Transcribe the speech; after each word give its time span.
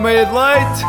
Meia 0.00 0.26
de 0.26 0.32
leite! 0.32 0.84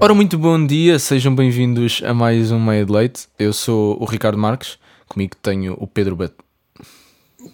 Ora, 0.00 0.14
muito 0.14 0.36
bom 0.38 0.64
dia, 0.66 0.98
sejam 0.98 1.34
bem-vindos 1.34 2.02
a 2.04 2.12
mais 2.12 2.50
um 2.50 2.60
Meia 2.60 2.84
de 2.84 2.92
Leite. 2.92 3.26
Eu 3.38 3.52
sou 3.52 3.96
o 4.00 4.04
Ricardo 4.04 4.36
Marques, 4.38 4.78
comigo 5.08 5.34
tenho 5.40 5.74
o 5.78 5.86
Pedro 5.86 6.14
Bat... 6.16 6.32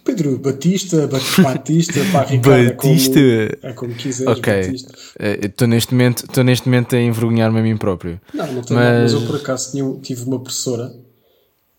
Pedro 0.03 0.37
Batista, 0.39 1.07
Bat- 1.07 1.41
Batista, 1.41 1.99
pá, 2.11 2.23
Ricardo, 2.23 2.65
Batista. 2.75 3.19
É 3.19 3.47
como, 3.61 3.67
é 3.71 3.73
como 3.73 3.93
quiseres, 3.95 4.37
Ok, 4.37 4.53
Batista. 4.53 4.93
estou 5.45 5.67
neste, 5.67 5.93
momento- 5.93 6.25
estou 6.25 6.43
neste 6.43 6.67
momento 6.67 6.95
a 6.95 6.99
envergonhar-me 7.01 7.59
a 7.59 7.63
mim 7.63 7.77
próprio. 7.77 8.19
Não, 8.33 8.45
não 8.47 8.55
nada, 8.55 8.63
Mas- 8.69 9.13
mas 9.13 9.13
eu 9.13 9.27
por 9.27 9.35
acaso 9.37 9.71
tinha, 9.71 9.93
tive 10.01 10.23
uma 10.25 10.39
professora 10.39 10.91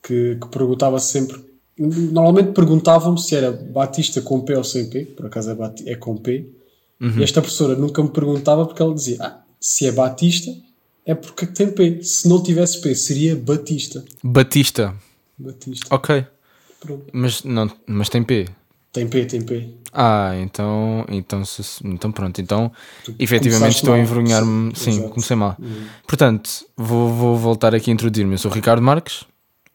que, 0.03 0.37
que 0.41 0.49
perguntava 0.49 0.99
sempre. 0.99 1.52
Normalmente 1.79 2.53
perguntavam-me 2.53 3.19
se 3.21 3.35
era 3.35 3.51
Batista 3.51 4.21
com 4.21 4.41
P 4.41 4.55
ou 4.57 4.63
sem 4.65 4.89
P, 4.91 5.05
por 5.07 5.27
acaso 5.27 5.51
é, 5.51 5.55
Bati- 5.55 5.89
é 5.89 5.95
com 5.97 6.17
P. 6.17 6.47
Uhum. 7.01 7.19
E 7.19 7.23
esta 7.25 7.41
professora 7.41 7.75
nunca 7.75 8.03
me 8.03 8.11
perguntava 8.11 8.67
porque 8.67 8.83
ela 8.83 8.95
dizia: 8.95 9.17
ah, 9.21 9.41
se 9.61 9.87
é 9.87 9.93
Batista 9.93 10.55
é 11.07 11.15
porque 11.15 11.47
tem 11.47 11.71
P. 11.71 12.03
Se 12.05 12.29
não 12.29 12.43
tivesse 12.43 12.81
P, 12.81 12.95
seria 12.95 13.35
Batista. 13.35 14.05
Batista, 14.23 14.95
Batista. 15.39 15.87
ok, 15.95 16.27
Pronto. 16.79 17.07
mas, 17.13 17.43
não, 17.43 17.71
mas 17.87 18.09
tem 18.09 18.23
P. 18.23 18.47
Tem 18.93 19.09
P, 19.09 19.25
tem 19.25 19.41
P. 19.41 19.71
Ah, 19.95 20.33
então, 20.43 21.05
então, 21.09 21.43
então 21.87 22.13
pronto, 22.13 22.41
então 22.41 22.71
efetivamente 23.19 23.59
começaste 23.59 23.79
estou 23.81 23.95
a 23.95 23.97
mal. 23.97 24.05
envergonhar-me, 24.05 24.77
Sim, 24.77 24.93
sim, 24.93 25.09
comecei 25.09 25.35
mal. 25.37 25.57
Portanto, 26.07 26.51
vou, 26.77 27.09
vou 27.13 27.37
voltar 27.37 27.75
aqui 27.75 27.91
a 27.91 27.95
introduzir-me. 27.95 28.35
Eu 28.35 28.39
sou 28.39 28.51
o 28.51 28.55
Ricardo 28.55 28.83
Marques 28.83 29.25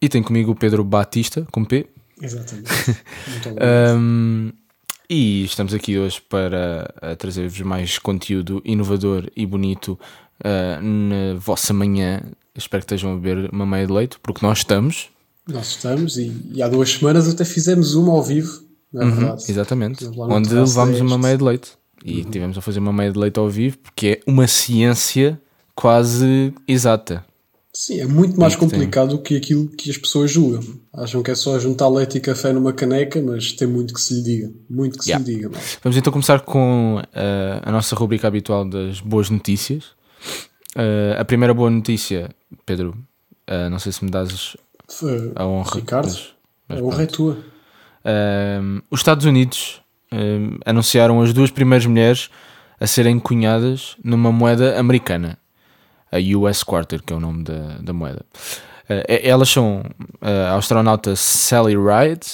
e 0.02 0.10
tenho 0.10 0.24
comigo 0.24 0.52
o 0.52 0.56
Pedro 0.56 0.84
Batista, 0.84 1.48
com 1.52 1.66
P. 1.66 1.88
Exatamente. 2.22 2.70
Muito. 3.28 3.50
Um, 3.98 4.52
e 5.10 5.46
estamos 5.46 5.74
aqui 5.74 5.98
hoje 5.98 6.22
para 6.22 6.94
uh, 7.02 7.16
trazer-vos 7.16 7.60
mais 7.62 7.98
conteúdo 7.98 8.62
inovador 8.66 9.30
e 9.36 9.46
bonito 9.46 9.98
uh, 10.42 10.82
na 10.82 11.40
vossa 11.40 11.74
manhã. 11.74 12.22
Espero 12.56 12.82
que 12.82 12.94
estejam 12.94 13.14
a 13.14 13.16
beber 13.16 13.50
uma 13.54 13.66
meia 13.66 13.88
de 13.88 13.94
leite, 13.94 14.18
porque 14.22 14.46
nós 14.46 14.60
estamos. 14.60 15.10
Nós 15.48 15.70
estamos 15.70 16.18
e, 16.18 16.34
e 16.54 16.62
há 16.62 16.68
duas 16.68 16.92
semanas 16.92 17.30
até 17.30 17.46
fizemos 17.46 17.96
uma 17.96 18.12
ao 18.12 18.22
vivo, 18.22 18.64
não 18.92 19.04
é 19.04 19.12
verdade? 19.12 19.44
Exatamente. 19.50 20.06
Onde 20.06 20.54
levámos 20.54 21.00
uma 21.00 21.18
meia 21.18 21.38
de 21.38 21.44
leite. 21.44 21.72
E 22.04 22.24
tivemos 22.24 22.58
a 22.58 22.62
fazer 22.62 22.80
uma 22.80 22.94
meia 22.94 23.12
de 23.12 23.18
leite 23.18 23.40
ao 23.40 23.50
vivo, 23.50 23.78
porque 23.80 24.08
é 24.08 24.30
uma 24.32 24.48
ciência 24.48 25.40
quase 25.74 26.54
exata. 26.68 27.26
Sim, 27.80 28.00
é 28.00 28.06
muito 28.08 28.40
mais 28.40 28.56
que 28.56 28.60
complicado 28.60 29.10
do 29.10 29.22
que 29.22 29.36
aquilo 29.38 29.68
que 29.68 29.92
as 29.92 29.98
pessoas 29.98 30.32
julgam. 30.32 30.62
Acham 30.92 31.22
que 31.22 31.30
é 31.30 31.36
só 31.36 31.60
juntar 31.60 31.88
leite 31.90 32.18
e 32.18 32.20
café 32.20 32.52
numa 32.52 32.74
caneca, 32.74 33.22
mas 33.22 33.52
tem 33.54 33.68
muito 33.68 33.94
que 33.94 34.02
se 34.02 34.16
lhe 34.16 34.24
diga. 34.24 34.52
Muito 34.68 34.98
que 34.98 35.04
se 35.04 35.12
Yeah. 35.12 35.24
lhe 35.24 35.36
diga. 35.36 35.50
mano. 35.50 35.62
Vamos 35.84 35.96
então 35.96 36.12
começar 36.12 36.40
com 36.42 36.96
uh, 36.98 37.62
a 37.62 37.72
nossa 37.72 37.96
rubrica 37.96 38.28
habitual 38.28 38.68
das 38.68 39.00
boas 39.00 39.30
notícias. 39.30 39.84
Uh, 40.76 41.20
a 41.20 41.24
primeira 41.24 41.54
boa 41.54 41.70
notícia, 41.70 42.30
Pedro, 42.66 42.98
uh, 43.48 43.70
não 43.70 43.78
sei 43.78 43.92
se 43.92 44.04
me 44.04 44.10
dás 44.10 44.58
a 45.36 45.46
honra. 45.46 45.76
Ricardo, 45.76 46.08
mas- 46.08 46.30
mas 46.68 46.80
a 46.80 46.84
honra 46.84 47.04
é 47.04 47.06
tua. 47.06 47.38
Os 48.90 49.00
Estados 49.02 49.26
Unidos 49.26 49.82
anunciaram 50.66 51.22
as 51.22 51.32
duas 51.32 51.52
primeiras 51.52 51.86
mulheres 51.86 52.30
a 52.80 52.88
serem 52.88 53.20
cunhadas 53.20 53.96
numa 54.04 54.32
moeda 54.32 54.80
americana, 54.80 55.38
a 56.12 56.18
US 56.38 56.64
Quarter, 56.64 57.02
que 57.04 57.14
é 57.14 57.16
o 57.16 57.20
nome 57.20 57.44
da, 57.44 57.78
da 57.82 57.94
moeda. 57.94 58.26
Uh, 58.90 59.04
elas 59.08 59.50
são 59.50 59.84
a 60.22 60.56
astronauta 60.56 61.16
Sally 61.16 61.76
Ride 61.76 62.28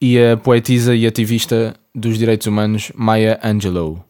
e 0.00 0.18
a 0.18 0.36
poetisa 0.36 0.94
e 0.94 1.06
ativista 1.06 1.74
dos 1.94 2.18
direitos 2.18 2.46
humanos 2.46 2.90
Maya 2.94 3.38
Angelou. 3.42 4.04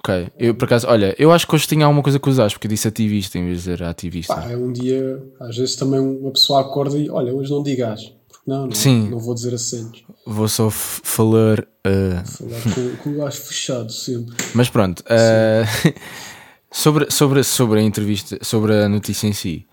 Ok, 0.00 0.28
eu 0.38 0.54
por 0.54 0.66
acaso, 0.66 0.86
olha, 0.86 1.16
eu 1.18 1.32
acho 1.32 1.48
que 1.48 1.54
hoje 1.54 1.66
tinha 1.66 1.84
alguma 1.84 2.02
coisa 2.02 2.18
que 2.18 2.28
usar, 2.28 2.48
porque 2.50 2.66
eu 2.66 2.70
disse 2.70 2.86
ativista 2.86 3.38
em 3.38 3.44
vez 3.44 3.56
de 3.64 3.70
dizer 3.70 3.82
ativista. 3.82 4.34
Pá, 4.36 4.48
é 4.50 4.56
um 4.56 4.70
dia, 4.70 5.20
às 5.40 5.56
vezes 5.56 5.74
também 5.74 5.98
uma 5.98 6.30
pessoa 6.30 6.60
acorda 6.60 6.96
e 6.96 7.10
olha, 7.10 7.34
hoje 7.34 7.50
não 7.50 7.60
digas. 7.62 8.12
Porque 8.28 8.44
não, 8.46 8.66
não, 8.66 8.72
Sim. 8.72 9.08
não 9.08 9.18
vou 9.18 9.34
dizer 9.34 9.52
acentos. 9.54 10.04
Vou 10.24 10.46
só 10.46 10.70
falar. 10.70 11.60
uh, 11.60 12.24
Falar 12.24 12.74
com, 12.74 12.96
com 13.02 13.10
o 13.10 13.16
gajo 13.16 13.40
fechado 13.40 13.90
sempre. 13.90 14.36
Mas 14.54 14.68
pronto, 14.68 15.02
eh, 15.08 15.64
sobre, 16.70 17.10
sobre, 17.10 17.42
sobre 17.44 17.80
a 17.80 17.82
entrevista, 17.82 18.38
sobre 18.42 18.74
a 18.74 18.88
notícia 18.88 19.26
em 19.26 19.32
si, 19.32 19.66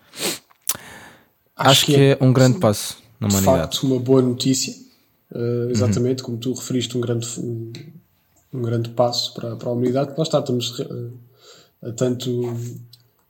acho, 1.56 1.86
que, 1.86 1.96
é, 1.96 2.18
um 2.22 2.32
grande 2.32 2.60
passo 2.60 2.98
na 3.20 3.28
de 3.28 3.34
humanidade. 3.36 3.62
facto 3.78 3.84
uma 3.84 4.00
boa 4.00 4.22
notícia. 4.22 4.74
Uh, 5.32 5.70
exatamente, 5.72 6.22
Uhum. 6.22 6.26
como 6.28 6.38
tu 6.38 6.54
referiste, 6.54 6.96
um 6.96 7.02
grande, 7.02 7.28
um, 7.40 7.74
um 8.54 8.62
grande 8.62 8.90
passo 8.90 9.34
para, 9.34 9.56
para 9.56 9.70
a 9.70 9.72
humanidade. 9.72 10.14
Lá 10.16 10.24
está, 10.24 10.40
estamos 10.40 10.80
uh, 10.80 11.12
a 11.82 11.92
tanto. 11.92 12.30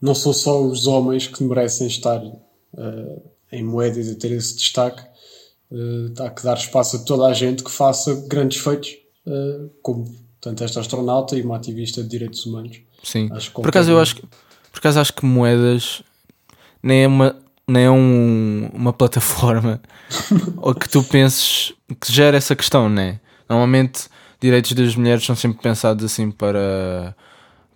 Não 0.01 0.13
são 0.13 0.33
só 0.33 0.61
os 0.61 0.85
homens 0.85 1.27
que 1.27 1.41
merecem 1.43 1.87
estar 1.87 2.21
uh, 2.21 3.21
em 3.51 3.63
moedas 3.63 4.07
e 4.07 4.15
ter 4.15 4.31
esse 4.33 4.55
destaque. 4.55 5.01
Uh, 5.71 6.13
há 6.21 6.29
que 6.29 6.43
dar 6.43 6.57
espaço 6.57 6.97
a 6.97 6.99
toda 6.99 7.25
a 7.25 7.33
gente 7.33 7.63
que 7.63 7.71
faça 7.71 8.13
grandes 8.27 8.61
feitos, 8.61 8.97
como 9.81 10.13
tanto 10.43 10.61
esta 10.63 10.81
astronauta 10.81 11.37
e 11.37 11.41
uma 11.41 11.55
ativista 11.55 12.03
de 12.03 12.09
direitos 12.09 12.45
humanos. 12.45 12.81
Sim. 13.01 13.29
Por 13.53 13.69
acaso 13.69 13.91
eu 13.91 13.99
acho 13.99 14.17
que, 14.17 14.21
por 14.21 14.79
acaso 14.79 14.99
acho 14.99 15.13
que 15.13 15.25
moedas 15.25 16.03
nem 16.81 17.03
é 17.03 17.07
uma, 17.07 17.35
nem 17.65 17.85
é 17.85 17.89
um, 17.89 18.69
uma 18.73 18.91
plataforma 18.91 19.81
ou 20.57 20.75
que 20.75 20.89
tu 20.89 21.01
penses 21.03 21.71
que 21.99 22.11
gera 22.11 22.35
essa 22.35 22.55
questão, 22.55 22.89
né? 22.89 23.21
Normalmente 23.47 24.09
direitos 24.41 24.73
das 24.73 24.95
mulheres 24.97 25.25
são 25.25 25.35
sempre 25.35 25.61
pensados 25.61 26.03
assim 26.03 26.29
para 26.29 27.15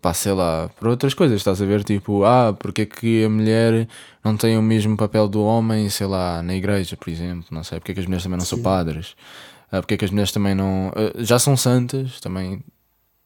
pá, 0.02 0.14
sei 0.14 0.34
lá, 0.34 0.70
para 0.78 0.90
outras 0.90 1.14
coisas, 1.14 1.38
estás 1.38 1.62
a 1.62 1.66
ver? 1.66 1.84
Tipo, 1.86 2.26
ah, 2.26 2.54
porque 2.58 2.82
é 2.82 2.86
que 2.86 3.24
a 3.24 3.30
mulher 3.30 3.88
não 4.24 4.36
tem 4.36 4.58
o 4.58 4.62
mesmo 4.62 4.96
papel 4.98 5.28
do 5.28 5.42
homem, 5.42 5.90
sei 5.90 6.06
lá, 6.06 6.44
na 6.44 6.54
igreja, 6.54 6.98
por 6.98 7.10
exemplo, 7.10 7.48
não 7.50 7.64
sei, 7.64 7.80
porque 7.80 7.92
é 7.92 7.96
que 7.96 8.02
as 8.02 8.06
mulheres 8.06 8.24
também 8.24 8.38
não 8.38 8.46
são 8.46 8.62
padres, 8.62 9.16
ah, 9.72 9.82
porque 9.82 9.94
é 9.94 9.98
que 9.98 10.06
as 10.06 10.12
mulheres 10.12 10.32
também 10.32 10.56
não. 10.56 10.92
ah, 10.96 11.14
já 11.24 11.38
são 11.40 11.56
santas, 11.58 12.20
também. 12.22 12.62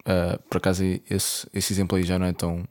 ah, 0.05 0.39
por 0.49 0.57
acaso, 0.57 0.83
esse, 1.09 1.47
esse 1.53 1.73
exemplo 1.73 1.97
aí 1.97 2.03
já 2.03 2.17
não 2.19 2.25
é 2.25 2.33
tão, 2.33 2.63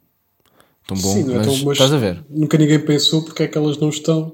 tão 0.87 0.97
bom, 0.97 1.15
Sim, 1.15 1.25
não 1.25 1.35
é 1.35 1.37
mas, 1.39 1.47
tão- 1.47 1.65
mas 1.67 1.73
estás 1.77 1.93
a 1.93 1.99
ver? 1.99 2.25
Nunca 2.29 2.59
ninguém 2.59 2.81
pensou 2.81 3.23
porque 3.23 3.43
é 3.45 3.49
que 3.49 3.57
elas 3.59 3.79
não 3.79 3.89
estão 3.89 4.33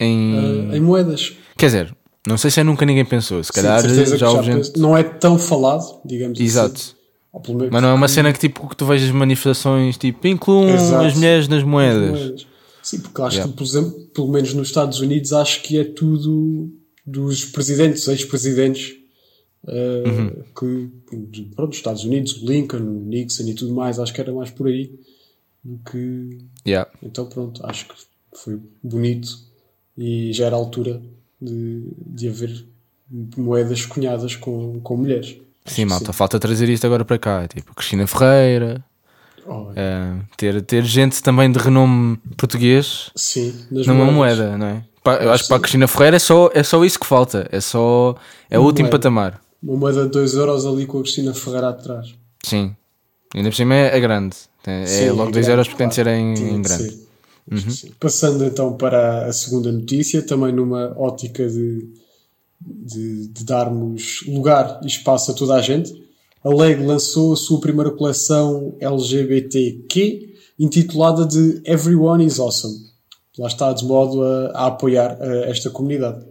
Em, 0.00 0.68
uh, 0.70 0.76
em 0.76 0.80
moedas. 0.80 1.34
Quer 1.56 1.66
dizer, 1.66 1.96
não 2.26 2.36
sei 2.38 2.50
se 2.50 2.60
é 2.60 2.64
nunca 2.64 2.84
ninguém 2.86 3.04
pensou, 3.04 3.42
se 3.42 3.48
Sim, 3.52 3.62
calhar 3.62 3.82
que 3.82 4.16
já 4.16 4.30
houve 4.30 4.44
gente. 4.52 4.78
Não 4.78 4.96
é 4.96 5.02
tão 5.02 5.38
falado, 5.38 6.00
digamos 6.04 6.38
Exato. 6.38 6.74
assim. 6.74 6.98
Menos- 7.54 7.68
Mas 7.70 7.82
não 7.82 7.90
é 7.90 7.92
uma 7.94 8.08
cena 8.08 8.32
que 8.32 8.38
tipo 8.38 8.66
que 8.68 8.74
tu 8.76 8.84
vejas 8.86 9.10
manifestações 9.10 9.96
tipo 9.96 10.26
incluam 10.26 10.70
Exato. 10.70 11.04
as 11.04 11.14
mulheres 11.14 11.46
nas 11.46 11.62
moedas. 11.62 12.10
moedas. 12.10 12.46
Sim, 12.82 13.00
porque 13.00 13.20
acho 13.22 13.36
Yeah. 13.36 13.52
que, 13.52 13.58
por 13.58 13.64
exemplo, 13.64 14.00
pelo 14.14 14.28
menos 14.28 14.54
nos 14.54 14.68
Estados 14.68 14.98
Unidos, 15.00 15.32
acho 15.32 15.62
que 15.62 15.78
é 15.78 15.84
tudo 15.84 16.70
dos 17.10 17.44
presidentes, 17.46 18.06
ex-presidentes, 18.08 18.96
eh, 19.66 20.02
Uhum. 20.06 20.30
que, 20.58 21.46
pronto, 21.54 21.70
os 21.72 21.76
Estados 21.76 22.04
Unidos, 22.04 22.42
o 22.42 22.46
Lincoln, 22.46 22.78
o 22.80 23.04
Nixon 23.04 23.44
e 23.48 23.54
tudo 23.54 23.74
mais, 23.74 23.98
acho 23.98 24.12
que 24.12 24.20
era 24.20 24.32
mais 24.32 24.50
por 24.50 24.66
aí 24.68 24.92
do 25.64 25.78
que. 25.90 26.38
Yeah. 26.66 26.90
Então, 27.02 27.26
pronto, 27.26 27.64
acho 27.66 27.86
que 27.88 27.94
foi 28.34 28.60
bonito 28.82 29.28
e 29.96 30.32
já 30.32 30.46
era 30.46 30.56
a 30.56 30.58
altura 30.58 31.00
de, 31.40 31.82
de 32.06 32.28
haver 32.28 32.64
moedas 33.36 33.84
cunhadas 33.86 34.36
com, 34.36 34.80
com 34.80 34.96
mulheres. 34.96 35.36
Sim, 35.66 35.84
malta, 35.86 36.12
falta 36.12 36.38
trazer 36.38 36.68
isto 36.68 36.86
agora 36.86 37.04
para 37.04 37.18
cá. 37.18 37.48
Tipo, 37.48 37.74
Cristina 37.74 38.06
Ferreira, 38.06 38.84
Oh, 39.50 39.70
eh, 39.74 40.20
ter, 40.36 40.60
ter 40.60 40.84
gente 40.84 41.22
também 41.22 41.50
de 41.50 41.58
renome 41.58 42.18
português 42.36 43.10
sim, 43.16 43.54
numa 43.70 44.04
moedas. 44.04 44.14
moeda, 44.14 44.58
não 44.58 44.66
é? 44.66 44.84
Eu 45.16 45.32
acho 45.32 45.44
que 45.44 45.48
para 45.48 45.56
a 45.56 45.60
Cristina 45.60 45.88
Ferreira 45.88 46.16
é 46.16 46.20
só, 46.20 46.50
é 46.54 46.62
só 46.62 46.84
isso 46.84 46.98
que 46.98 47.06
falta. 47.06 47.48
É 47.50 47.60
só. 47.60 48.16
É 48.50 48.58
o 48.58 48.62
último 48.62 48.88
moeda. 48.88 48.98
patamar. 48.98 49.40
Uma 49.62 49.76
moeda 49.76 50.04
de 50.04 50.10
2 50.10 50.34
euros 50.34 50.66
ali 50.66 50.86
com 50.86 50.98
a 50.98 51.02
Cristina 51.02 51.34
Ferreira 51.34 51.70
atrás. 51.70 52.14
Sim. 52.44 52.74
Ainda 53.34 53.50
por 53.50 53.56
cima 53.56 53.74
é, 53.74 53.96
é 53.96 54.00
grande. 54.00 54.36
É, 54.66 54.86
Sim, 54.86 55.04
é 55.04 55.12
logo 55.12 55.30
2 55.30 55.32
grande, 55.32 55.50
euros 55.50 55.68
porque 55.68 55.78
tem 55.78 55.88
de 55.88 55.94
ser 55.94 56.04
claro. 56.04 56.18
em, 56.18 56.34
Tinha 56.34 56.50
em 56.50 56.62
de 56.62 56.68
grande. 56.68 57.08
Uhum. 57.50 57.92
Passando 57.98 58.44
então 58.44 58.74
para 58.74 59.26
a 59.26 59.32
segunda 59.32 59.72
notícia, 59.72 60.22
também 60.22 60.52
numa 60.52 60.94
ótica 60.98 61.48
de, 61.48 61.88
de, 62.60 63.28
de 63.28 63.44
darmos 63.44 64.22
lugar 64.26 64.80
e 64.82 64.86
espaço 64.86 65.30
a 65.30 65.34
toda 65.34 65.54
a 65.54 65.62
gente, 65.62 65.92
a 66.44 66.48
LEG 66.50 66.84
lançou 66.84 67.32
a 67.32 67.36
sua 67.36 67.60
primeira 67.60 67.90
coleção 67.90 68.76
LGBTQ 68.80 70.34
intitulada 70.58 71.24
de 71.24 71.62
Everyone 71.64 72.24
is 72.24 72.38
Awesome. 72.38 72.87
Lá 73.38 73.46
está 73.46 73.72
de 73.72 73.84
modo 73.84 74.22
a, 74.22 74.48
a 74.50 74.66
apoiar 74.66 75.16
eh, 75.20 75.50
esta 75.50 75.70
comunidade. 75.70 76.24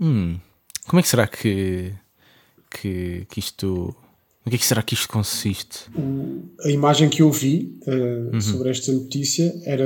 Hum, 0.00 0.38
como 0.86 1.00
é 1.00 1.02
que 1.02 1.08
será 1.08 1.26
que, 1.26 1.92
que, 2.70 3.26
que 3.28 3.40
isto. 3.40 3.94
O 4.46 4.50
que 4.50 4.54
é 4.56 4.58
que 4.58 4.64
será 4.66 4.82
que 4.82 4.94
isto 4.94 5.08
consiste? 5.08 5.86
a 6.64 6.70
imagem 6.70 7.10
que 7.10 7.20
eu 7.22 7.30
vi 7.30 7.78
uh, 7.82 8.40
sobre 8.40 8.70
esta 8.70 8.90
notícia 8.92 9.54
era 9.64 9.84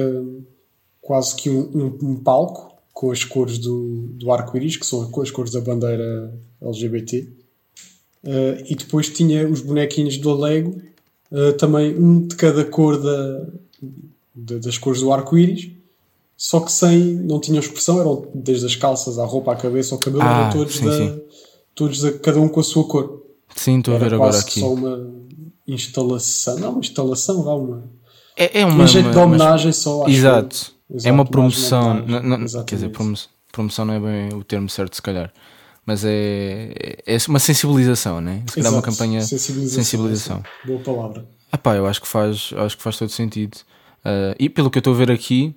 quase 1.00 1.34
que 1.34 1.50
um, 1.50 1.60
um- 1.74 1.98
um 2.10 2.16
palco 2.16 2.70
com 2.92 3.10
as 3.10 3.24
cores 3.24 3.58
do, 3.58 4.08
do 4.12 4.30
arco-íris, 4.30 4.76
que 4.76 4.86
são 4.86 5.10
as 5.20 5.30
cores 5.32 5.50
da 5.50 5.60
bandeira 5.60 6.32
LGBT. 6.60 7.28
Uh, 8.22 8.62
e 8.68 8.76
depois 8.76 9.08
tinha 9.08 9.48
os 9.48 9.60
bonequinhos 9.62 10.16
do 10.18 10.32
Lego, 10.32 10.80
uh, 11.32 11.52
também 11.54 11.98
um 11.98 12.24
de 12.28 12.36
cada 12.36 12.64
cor 12.64 13.02
da, 13.02 13.46
de, 14.32 14.60
das 14.60 14.78
cores 14.78 15.00
do 15.00 15.12
arco-íris, 15.12 15.72
só 16.44 16.58
que 16.58 16.72
sem, 16.72 16.98
não 16.98 17.38
tinham 17.40 17.60
expressão, 17.60 18.00
eram 18.00 18.28
desde 18.34 18.66
as 18.66 18.74
calças 18.74 19.16
à 19.16 19.24
roupa 19.24 19.52
à 19.52 19.56
cabeça 19.56 19.94
ao 19.94 20.00
cabelo, 20.00 20.24
Ah, 20.24 20.40
eram 20.40 20.50
todos, 20.50 20.74
sim, 20.74 20.84
da, 20.86 20.96
sim. 20.96 21.20
todos 21.72 22.00
da- 22.00 22.12
cada 22.18 22.40
um 22.40 22.48
com 22.48 22.58
a 22.58 22.64
sua 22.64 22.82
cor. 22.84 23.22
Sim, 23.54 23.78
estou 23.78 23.94
a 23.94 23.98
ver 23.98 24.12
agora 24.14 24.36
aqui. 24.36 24.58
só 24.58 24.72
uma 24.72 25.08
instalação, 25.68 26.58
não 26.58 26.70
uma 26.72 26.80
instalação, 26.80 27.48
há 27.48 27.54
uma, 27.54 27.90
É, 28.36 28.60
é 28.60 28.66
uma. 28.66 28.82
um 28.82 28.86
jeito 28.88 29.06
uma- 29.06 29.12
de 29.12 29.18
mas- 29.18 29.26
homenagem 29.26 29.72
só. 29.72 30.02
acho 30.02 30.10
Exato. 30.10 30.72
É 30.90 30.94
Exato, 30.96 31.08
uma 31.14 31.16
mais 31.18 31.30
promoção. 31.30 32.06
não- 32.06 32.22
não- 32.38 32.64
quer 32.64 32.74
dizer, 32.74 32.88
promo- 32.90 33.14
promoção 33.52 33.84
não 33.84 33.94
é 33.94 34.00
bem 34.00 34.36
o 34.38 34.42
termo 34.44 34.68
certo, 34.68 34.94
se 34.96 35.02
calhar. 35.02 35.32
Mas 35.86 36.04
é, 36.04 36.72
é 37.06 37.16
uma 37.28 37.38
sensibilização, 37.38 38.20
né? 38.20 38.42
Se 38.48 38.54
calhar 38.56 38.72
uma 38.72 38.78
Exato, 38.80 38.90
campanha 38.92 39.20
sensibilização. 39.22 39.82
sensibilização. 39.84 40.42
Boa 40.66 40.80
palavra. 40.80 41.24
Ah 41.52 41.58
pá, 41.58 41.76
eu 41.76 41.86
acho 41.86 42.00
que 42.00 42.08
faz, 42.08 42.50
acho 42.56 42.76
que 42.76 42.82
faz 42.82 42.96
todo 42.98 43.10
sentido. 43.10 43.58
Ah, 44.04 44.34
e 44.38 44.48
pelo 44.48 44.70
que 44.70 44.78
eu 44.78 44.80
estou 44.80 44.92
a 44.92 44.96
ver 44.96 45.10
aqui, 45.10 45.54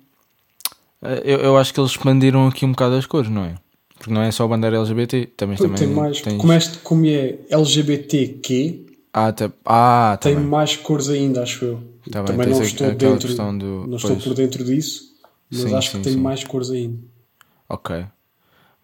eu, 1.24 1.38
eu 1.40 1.56
acho 1.58 1.72
que 1.72 1.80
eles 1.80 1.92
expandiram 1.92 2.46
aqui 2.46 2.64
um 2.64 2.70
bocado 2.72 2.94
as 2.96 3.06
cores, 3.06 3.30
não 3.30 3.44
é? 3.44 3.54
Porque 3.98 4.12
não 4.12 4.22
é 4.22 4.30
só 4.30 4.44
a 4.44 4.48
bandeira 4.48 4.76
LGBT, 4.76 5.26
também, 5.36 5.56
também 5.56 5.78
tem 5.78 5.88
mais, 5.88 6.20
tens- 6.20 6.36
como, 6.40 6.52
este, 6.52 6.78
como 6.78 7.06
é 7.06 7.38
LGBTQ, 7.50 8.86
Ah, 9.12 9.32
tá, 9.32 9.50
ah, 9.64 10.18
tá 10.20 10.28
tem 10.28 10.36
bem. 10.36 10.44
mais 10.44 10.76
cores 10.76 11.08
ainda, 11.08 11.42
acho 11.42 11.64
eu. 11.64 11.76
Tá 12.10 12.22
bem, 12.22 12.26
Também 12.32 12.46
tens 12.48 12.58
não 12.58 12.64
estou 12.66 12.94
dentro, 12.94 13.34
do- 13.34 13.86
não 13.86 13.96
estou 13.96 14.16
por 14.16 14.34
dentro 14.34 14.64
disso, 14.64 15.14
mas 15.50 15.60
Sim, 15.62 15.74
acho 15.74 15.90
sim, 15.92 15.98
que 15.98 16.04
tem 16.04 16.12
sim. 16.14 16.20
mais 16.20 16.44
cores 16.44 16.70
ainda. 16.70 16.98
Ok. 17.68 18.04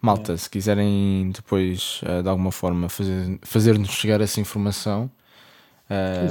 Malta, 0.00 0.37
se 0.37 0.50
quiserem 0.50 1.31
depois 1.32 2.00
ah, 2.05 2.23
de 2.23 2.29
alguma 2.29 2.50
forma 2.50 2.88
fazer- 2.88 3.38
fazer-nos 3.43 3.91
chegar 3.91 4.20
essa 4.20 4.41
informação, 4.41 5.11
ah, 5.88 6.26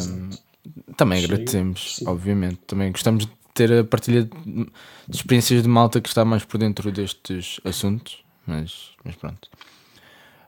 também 0.98 1.22
Chega, 1.22 1.33
agradecemos, 1.36 2.00
obviamente. 2.06 2.57
Também 2.68 2.92
gostamos 2.92 3.25
de 3.25 3.31
ter 3.53 3.71
a 3.71 3.83
partilha 3.83 4.24
de, 4.25 4.68
experiências 5.09 5.62
de 5.63 5.68
malta 5.69 6.00
que 6.01 6.07
está 6.09 6.24
mais 6.25 6.44
por 6.45 6.57
dentro 6.57 6.92
destes 6.92 7.59
assuntos, 7.65 8.24
mas, 8.48 8.89
mas 9.03 9.15
pronto. 9.15 9.50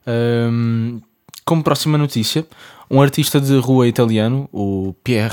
Ahm, 0.06 1.00
como 1.46 1.64
próxima 1.64 1.98
notícia, 1.98 2.46
um 2.90 3.02
artista 3.02 3.40
de 3.40 3.58
rua 3.58 3.88
italiano, 3.88 4.50
o 4.52 4.94
Pier 5.04 5.32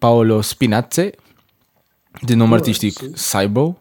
Paolo 0.00 0.42
Spinazzi, 0.42 1.12
de 2.22 2.34
nome 2.36 2.50
Boa, 2.50 2.58
artístico 2.60 3.04
sim. 3.04 3.12
Saibo, 3.16 3.76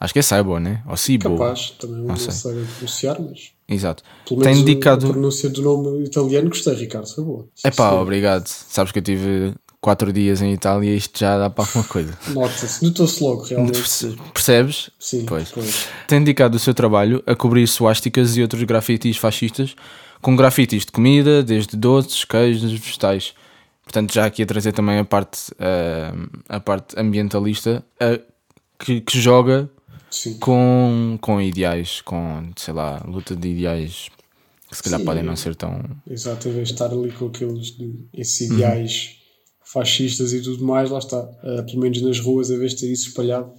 acho 0.00 0.12
que 0.12 0.18
é 0.18 0.22
Saibo, 0.22 0.58
né? 0.58 0.82
Ou 0.86 0.96
Sibo. 0.96 1.30
Capaz, 1.38 1.70
também 1.70 2.02
não, 2.02 2.16
sei. 2.16 2.32
sei 2.32 2.64
pronunciar, 2.76 3.20
mas 3.20 3.52
Exato. 3.68 4.02
pelo 4.28 4.40
Tem 4.42 4.50
menos 4.52 4.62
o- 4.62 4.64
dedicado. 4.66 5.06
a 5.06 5.10
pronúncia 5.10 5.48
do 5.48 5.62
nome 5.62 6.04
italiano 6.04 6.48
gostei, 6.48 6.74
Ricardo, 6.74 7.06
foi 7.06 7.24
boa. 7.24 7.48
É 7.64 7.70
pá, 7.70 7.92
obrigado. 7.92 8.46
Sabes 8.46 8.92
que 8.92 8.98
eu 8.98 9.02
tive 9.02 9.54
quatro 9.84 10.10
dias 10.10 10.40
em 10.40 10.50
Itália 10.54 10.90
e 10.90 10.96
isto 10.96 11.18
já 11.18 11.36
dá 11.36 11.50
para 11.50 11.64
alguma 11.66 11.84
coisa. 11.84 12.16
Nota-se, 12.32 12.82
notou-se 12.82 13.22
logo, 13.22 13.42
realmente. 13.42 13.72
Perce- 13.78 14.16
Percebes? 14.32 14.90
Sim, 14.98 15.26
Pois. 15.26 15.50
pois. 15.50 15.88
Tem 16.08 16.20
dedicado 16.20 16.56
o 16.56 16.58
seu 16.58 16.72
trabalho 16.72 17.22
a 17.26 17.34
cobrir 17.36 17.66
suásticas 17.68 18.34
e 18.38 18.40
outros 18.40 18.62
grafitis 18.62 19.18
fascistas, 19.18 19.76
com 20.22 20.34
grafitis 20.34 20.86
de 20.86 20.92
comida, 20.92 21.42
desde 21.42 21.76
doces, 21.76 22.24
queijos, 22.24 22.72
vegetais. 22.72 23.34
Portanto, 23.82 24.14
já 24.14 24.24
aqui 24.24 24.42
a 24.42 24.46
trazer 24.46 24.72
também 24.72 24.98
a 24.98 25.04
parte, 25.04 25.52
ah, 25.58 26.14
a 26.48 26.60
parte 26.60 26.98
ambientalista 26.98 27.84
ah, 28.00 28.18
que, 28.78 29.02
que 29.02 29.20
joga 29.20 29.68
Sim. 30.10 30.38
com, 30.38 31.18
com 31.20 31.42
ideais, 31.42 32.00
com, 32.00 32.50
sei 32.56 32.72
lá, 32.72 33.02
luta 33.06 33.36
de 33.36 33.48
ideais 33.48 34.08
que 34.70 34.76
se 34.78 34.82
calhar 34.82 34.98
Sim, 35.00 35.04
podem 35.04 35.22
não 35.22 35.36
ser 35.36 35.54
tão. 35.54 35.84
Exato, 36.08 36.48
em 36.48 36.52
vez 36.52 36.68
de 36.68 36.74
estar 36.74 36.86
ali 36.90 37.12
com 37.12 37.26
aqueles 37.26 37.76
esses 38.14 38.48
Uhum. 38.50 38.56
Fascistas 39.64 40.32
e 40.32 40.40
tudo 40.42 40.64
mais, 40.64 40.90
lá 40.90 40.98
está. 40.98 41.18
Ah, 41.42 41.62
pelo 41.62 41.80
menos 41.80 42.00
nas 42.02 42.20
ruas, 42.20 42.50
em 42.50 42.58
vez 42.58 42.74
de 42.74 42.80
ter 42.82 42.92
isso 42.92 43.08
espalhado, 43.08 43.50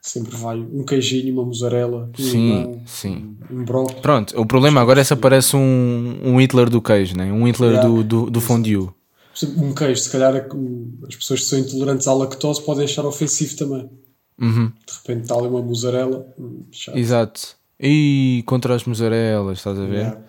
sempre 0.00 0.34
vai 0.36 0.58
um 0.58 0.84
queijinho, 0.84 1.32
uma 1.34 1.44
mussarela, 1.44 2.10
um 2.18 2.22
Sim, 2.22 2.32
limão, 2.48 2.82
sim. 2.86 3.36
um 3.50 3.64
brócolis. 3.64 4.00
Pronto, 4.00 4.40
o 4.40 4.46
problema 4.46 4.80
agora 4.80 5.00
é 5.00 5.04
se 5.04 5.12
aparece 5.12 5.56
um, 5.56 6.18
um 6.24 6.40
Hitler 6.40 6.70
do 6.70 6.80
queijo, 6.80 7.16
né? 7.16 7.32
um 7.32 7.46
Hitler 7.46 7.72
Yeah. 7.72 7.88
do, 7.88 8.04
do, 8.04 8.30
do 8.30 8.40
fondue. 8.40 8.88
Um 9.56 9.72
queijo, 9.74 10.00
se 10.00 10.10
calhar 10.10 10.48
um, 10.54 10.98
as 11.08 11.14
pessoas 11.14 11.40
que 11.40 11.46
são 11.46 11.58
intolerantes 11.58 12.08
à 12.08 12.14
lactose 12.14 12.64
podem 12.64 12.84
achar 12.84 13.04
ofensivo 13.04 13.56
também. 13.56 13.88
Uhum, 14.40 14.66
De 14.86 14.92
repente 14.94 15.22
está 15.22 15.34
ali 15.36 15.48
uma 15.48 15.62
mussarela. 15.62 16.26
hum, 16.38 16.64
chato. 16.72 16.96
exato. 16.96 17.40
E 17.80 18.42
contra 18.46 18.74
as 18.74 18.84
mussarelas, 18.84 19.58
estás 19.58 19.78
a 19.78 19.84
ver? 19.84 19.94
Yeah. 19.98 20.20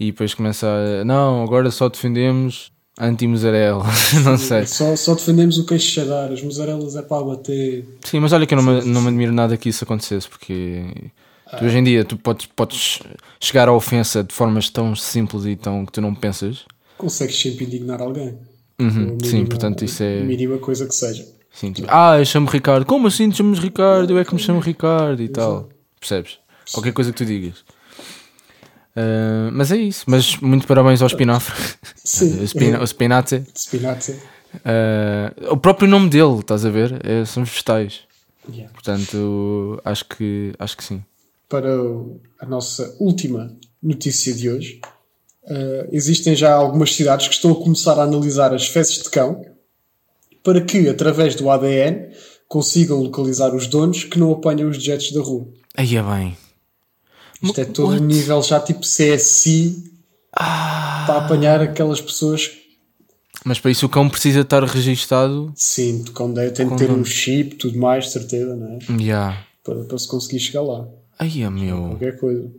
E 0.00 0.06
depois 0.06 0.34
começa 0.34 0.66
a. 0.66 1.04
Não, 1.04 1.42
agora 1.44 1.70
só 1.70 1.88
defendemos 1.88 2.72
anti-mussarela. 3.00 3.84
não 4.22 4.36
sei. 4.36 4.66
Só, 4.66 4.94
só 4.94 5.14
defendemos 5.14 5.58
o 5.58 5.64
queijo 5.64 5.86
cheddar, 5.86 6.30
as 6.30 6.42
mussarelas 6.42 6.94
é 6.94 7.02
para 7.02 7.24
bater. 7.24 7.84
Sim, 8.04 8.20
mas 8.20 8.32
olha 8.32 8.46
que 8.46 8.54
eu 8.54 8.62
não 8.62 8.64
me, 8.64 8.84
não 8.84 9.00
me 9.00 9.08
admiro 9.08 9.32
nada 9.32 9.56
que 9.56 9.70
isso 9.70 9.82
acontecesse, 9.84 10.28
porque 10.28 10.84
tu, 11.58 11.64
hoje 11.64 11.78
em 11.78 11.84
dia 11.84 12.04
tu 12.04 12.16
podes, 12.16 12.46
podes 12.46 13.00
chegar 13.40 13.68
à 13.68 13.72
ofensa 13.72 14.22
de 14.22 14.34
formas 14.34 14.68
tão 14.68 14.94
simples 14.94 15.46
e 15.46 15.56
tão 15.56 15.86
que 15.86 15.92
tu 15.92 16.00
não 16.00 16.14
pensas. 16.14 16.64
Consegues 16.98 17.40
sempre 17.40 17.64
indignar 17.64 18.02
alguém. 18.02 18.38
Uhum, 18.78 19.18
sim, 19.22 19.44
portanto 19.44 19.84
isso 19.84 20.02
é. 20.02 20.20
a 20.20 20.24
mínima 20.24 20.58
coisa 20.58 20.86
que 20.86 20.94
seja. 20.94 21.26
Sim, 21.52 21.72
tipo, 21.72 21.88
ah, 21.90 22.18
eu 22.18 22.24
chamo 22.24 22.48
Ricardo. 22.48 22.86
Como 22.86 23.08
assim 23.08 23.28
te 23.28 23.38
chamas 23.38 23.58
Ricardo? 23.58 24.12
Eu 24.12 24.18
é 24.18 24.24
que 24.24 24.32
me 24.32 24.40
chamo 24.40 24.60
Ricardo 24.60 25.20
e 25.22 25.28
tal. 25.28 25.68
Percebes? 25.98 26.38
Qualquer 26.72 26.92
coisa 26.92 27.10
que 27.12 27.18
tu 27.18 27.26
digas. 27.26 27.64
Ah, 29.00 29.50
mas 29.52 29.72
é 29.72 29.76
isso. 29.76 30.04
Mas 30.06 30.36
muito 30.36 30.66
parabéns 30.66 31.00
ao 31.00 31.06
espinafre. 31.06 31.54
Sim. 31.96 32.40
o 32.40 32.46
spina, 32.46 32.80
o 32.80 32.84
spinazzi. 32.84 33.44
Spinazzi. 33.54 34.16
Ah, 34.64 35.32
o 35.50 35.56
próprio 35.56 35.88
nome 35.88 36.10
dele, 36.10 36.40
estás 36.40 36.64
a 36.66 36.70
ver? 36.70 37.00
É, 37.04 37.24
são 37.24 37.44
vegetais. 37.44 38.00
Yeah. 38.48 38.72
Portanto, 38.72 39.80
acho 39.84 40.04
que, 40.06 40.52
acho 40.58 40.76
que 40.76 40.82
sim. 40.82 41.04
Para 41.48 41.68
a 42.40 42.46
nossa 42.46 42.96
última 42.98 43.54
notícia 43.82 44.32
de 44.32 44.48
hoje, 44.48 44.80
eh, 45.46 45.88
existem 45.92 46.34
já 46.34 46.54
algumas 46.54 46.94
cidades 46.94 47.28
que 47.28 47.34
estão 47.34 47.52
a 47.52 47.54
começar 47.54 47.98
a 47.98 48.02
analisar 48.02 48.54
as 48.54 48.66
fezes 48.66 49.02
de 49.02 49.10
cão 49.10 49.44
para 50.42 50.60
que, 50.60 50.88
através 50.88 51.34
do 51.34 51.50
ADN, 51.50 52.08
consigam 52.48 53.02
localizar 53.02 53.54
os 53.54 53.66
donos 53.66 54.04
que 54.04 54.18
não 54.18 54.32
apanham 54.32 54.70
os 54.70 54.78
dejetos 54.78 55.12
da 55.12 55.20
rua. 55.20 55.46
Aí 55.76 55.96
é 55.96 56.02
bem. 56.02 56.36
Isto 57.42 57.60
é 57.60 57.64
todo 57.64 57.90
What? 57.92 58.02
nível 58.02 58.42
já 58.42 58.60
tipo 58.60 58.80
CSI 58.80 59.84
para 60.34 61.16
apanhar 61.18 61.60
aquelas 61.60 62.00
pessoas 62.00 62.50
Mas 63.44 63.58
para 63.58 63.70
isso 63.70 63.86
o 63.86 63.88
cão 63.88 64.08
precisa 64.08 64.40
estar 64.40 64.62
registado. 64.64 65.52
sim, 65.56 66.04
quando 66.14 66.38
é, 66.38 66.50
tem 66.50 66.66
de 66.66 66.70
Com 66.72 66.76
ter 66.76 66.90
um 66.90 67.04
chip, 67.04 67.56
tudo 67.56 67.78
mais, 67.78 68.04
de 68.06 68.10
certeza, 68.12 68.54
não 68.54 68.68
é? 68.78 68.78
Yeah. 69.02 69.38
Para, 69.64 69.84
para 69.84 69.98
se 69.98 70.06
conseguir 70.08 70.38
chegar 70.40 70.62
lá. 70.62 70.86
Aí 71.18 71.42
é 71.42 71.50
meu. 71.50 71.88
Qualquer 71.90 72.18
coisa. 72.18 72.50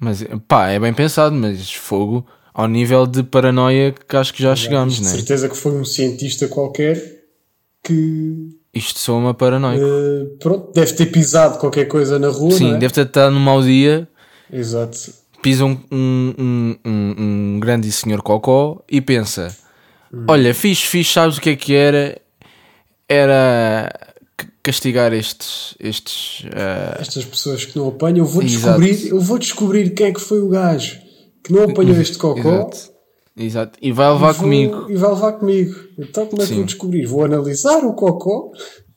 Mas 0.00 0.24
pá, 0.48 0.68
é 0.68 0.78
bem 0.80 0.92
pensado, 0.92 1.34
mas 1.34 1.72
fogo 1.72 2.26
ao 2.52 2.66
nível 2.68 3.06
de 3.06 3.22
paranoia 3.22 3.92
que 3.92 4.16
acho 4.16 4.34
que 4.34 4.42
já 4.42 4.54
chegamos, 4.56 4.96
de 4.96 5.02
né? 5.04 5.08
certeza 5.10 5.48
que 5.48 5.56
foi 5.56 5.72
um 5.72 5.84
cientista 5.84 6.48
qualquer 6.48 7.22
que 7.82 8.48
Isto 8.74 8.98
soa 8.98 9.16
uma 9.18 9.34
paranoico. 9.34 9.82
eh, 9.84 10.36
pronto, 10.40 10.72
deve 10.74 10.92
ter 10.92 11.06
pisado 11.06 11.58
qualquer 11.58 11.86
coisa 11.86 12.18
na 12.18 12.28
rua, 12.28 12.50
Sim, 12.52 12.70
não 12.70 12.76
é? 12.76 12.78
deve 12.78 12.92
ter 12.94 13.06
estado 13.06 13.32
num 13.32 13.40
mau 13.40 13.62
dia, 13.62 14.06
Exato. 14.52 14.98
pisa 15.40 15.64
um, 15.64 15.78
um, 15.90 16.76
um, 16.84 17.14
um, 17.18 17.60
grande 17.60 17.90
senhor 17.90 18.22
cocó 18.22 18.82
e 18.88 19.00
pensa: 19.00 19.56
Hum. 20.12 20.26
Olha, 20.28 20.54
fiz, 20.54 20.82
fiz, 20.82 21.10
sabes 21.10 21.38
o 21.38 21.40
que 21.40 21.50
é 21.50 21.56
que 21.56 21.74
era? 21.74 22.20
Era 23.08 23.90
castigar 24.62 25.12
estes. 25.12 25.74
estes 25.80 26.46
ah, 26.54 26.98
Estas 27.00 27.24
pessoas 27.24 27.64
que 27.64 27.76
não 27.76 27.88
apanham, 27.88 28.18
eu 28.18 28.24
vou 28.26 28.42
Exato. 28.42 28.80
descobrir, 28.80 29.08
eu 29.10 29.20
vou 29.20 29.38
descobrir 29.38 29.90
quem 29.90 30.06
é 30.06 30.12
que 30.12 30.20
foi 30.20 30.40
o 30.40 30.48
gajo 30.48 30.98
que 31.42 31.52
não 31.52 31.64
apanhou 31.64 32.00
este 32.00 32.16
cocó. 32.18 32.48
Exato. 32.48 32.92
Exato. 33.36 33.78
E 33.82 33.90
vai 33.90 34.12
levar 34.12 34.30
e 34.30 34.32
vou- 34.34 34.42
comigo. 34.42 34.86
E 34.90 34.96
vai 34.96 35.10
levar 35.10 35.32
comigo. 35.32 35.74
Então 35.98 36.26
como 36.26 36.42
é 36.42 36.46
que 36.46 36.54
vou 36.54 36.64
descobrir? 36.64 37.06
Vou 37.06 37.24
analisar 37.24 37.84
o 37.84 37.94
cocó, 37.94 38.50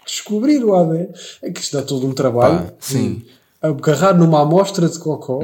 descobrir 0.06 0.64
o 0.64 0.76
ADN. 0.76 1.10
É 1.42 1.50
que 1.52 1.62
isto 1.62 1.78
dá 1.78 1.84
todo 1.84 2.06
um 2.06 2.14
trabalho. 2.14 2.68
Pá, 2.68 2.74
sim. 2.80 3.24
Uhum. 3.70 3.78
Agarrar 3.78 4.14
numa 4.14 4.42
amostra 4.42 4.88
de 4.88 4.98
cocó, 5.00 5.42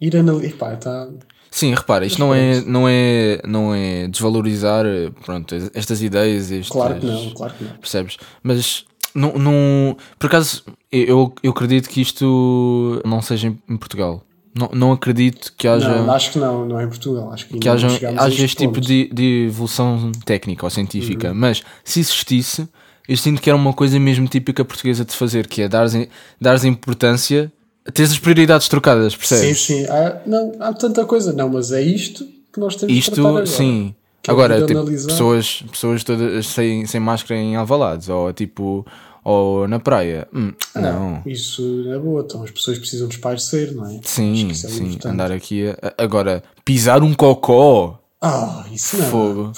ir 0.00 0.16
analisar. 0.16 0.76
Tá... 0.76 1.08
Sim, 1.50 1.74
repara, 1.74 2.04
isto 2.04 2.18
não 2.18 2.34
é, 2.34 2.60
não, 2.60 2.88
é, 2.88 3.40
não 3.46 3.74
é 3.74 4.08
desvalorizar 4.08 4.84
eh, 4.84 5.10
pronto, 5.24 5.54
estas 5.72 6.02
ideias. 6.02 6.50
Estes, 6.50 6.68
Claro 6.68 6.96
que 7.00 7.06
não, 7.06 7.30
claro 7.30 7.54
que 7.54 7.64
não. 7.64 7.72
Percebes? 7.78 8.18
Mas 8.42 8.84
não, 9.14 9.32
não, 9.38 9.96
por 10.18 10.26
acaso 10.26 10.62
eu, 10.92 11.32
eu 11.42 11.50
acredito 11.50 11.88
que 11.88 12.00
isto 12.00 13.00
não 13.04 13.22
seja 13.22 13.48
em 13.48 13.76
Portugal. 13.76 14.22
Não, 14.54 14.70
não 14.72 14.92
acredito 14.92 15.52
que 15.56 15.68
haja, 15.68 16.02
Não, 16.02 16.10
acho 16.10 16.32
que 16.32 16.38
não, 16.38 16.66
não 16.66 16.80
é 16.80 16.84
em 16.84 16.88
Portugal. 16.88 17.30
Acho 17.30 17.46
que, 17.46 17.58
que 17.58 17.68
haja, 17.68 17.88
haja 18.18 18.44
este 18.44 18.56
tipo 18.56 18.80
de, 18.80 19.10
de 19.12 19.46
evolução 19.46 20.10
técnica 20.24 20.64
ou 20.64 20.70
científica. 20.70 21.28
Uhum. 21.28 21.34
Mas 21.34 21.62
se 21.84 22.00
existisse, 22.00 22.66
eu 23.06 23.16
sinto 23.18 23.42
que 23.42 23.50
era 23.50 23.56
uma 23.56 23.74
coisa 23.74 24.00
mesmo 24.00 24.26
típica 24.26 24.64
portuguesa 24.64 25.04
de 25.04 25.12
fazer, 25.12 25.46
que 25.46 25.62
é 25.62 25.68
dares 25.68 26.64
importância, 26.64 27.52
teres 27.92 28.12
as 28.12 28.18
prioridades 28.18 28.68
trocadas, 28.68 29.12
Sim, 29.12 29.18
percebes? 29.18 29.60
sim. 29.60 29.86
Há, 29.86 30.20
não, 30.26 30.52
há 30.60 30.72
tanta 30.72 31.04
coisa. 31.04 31.32
Não, 31.32 31.48
mas 31.48 31.72
é 31.72 31.80
isto 31.82 32.24
que 32.52 32.58
nós 32.60 32.76
temos 32.76 32.94
de 32.94 33.00
tratar 33.02 33.12
Isto, 33.20 33.26
agora. 33.28 33.46
sim. 33.46 33.94
Que 34.22 34.30
é 34.30 34.32
Agora, 34.32 34.60
de 34.60 34.66
tipo, 34.66 34.84
pessoas, 35.06 35.62
pessoas 35.70 36.02
todas 36.02 36.46
sem, 36.48 36.84
sem 36.86 36.98
máscara 37.00 37.40
em 37.40 37.54
alvalados, 37.54 38.08
ou 38.08 38.32
tipo, 38.32 38.84
ou 39.22 39.68
na 39.68 39.78
praia. 39.78 40.26
Hum, 40.34 40.52
Ah, 40.74 40.80
não. 40.80 41.22
Isso 41.24 41.84
é 41.92 41.98
boa, 41.98 42.22
então 42.26 42.42
as 42.42 42.50
pessoas 42.50 42.76
precisam 42.78 43.06
de 43.06 43.14
espairecer, 43.14 43.72
não 43.72 43.86
é? 43.88 44.00
Sim, 44.02 44.46
que 44.48 44.52
é 44.52 44.54
sim. 44.54 44.84
importante. 44.86 45.08
Andar 45.12 45.30
aqui 45.30 45.68
a- 45.68 45.94
Agora, 45.96 46.42
pisar 46.64 47.02
um 47.04 47.14
cocó. 47.14 48.00
Ah, 48.20 48.64
isso 48.72 48.96
não. 48.96 49.06
Fogo. 49.10 49.52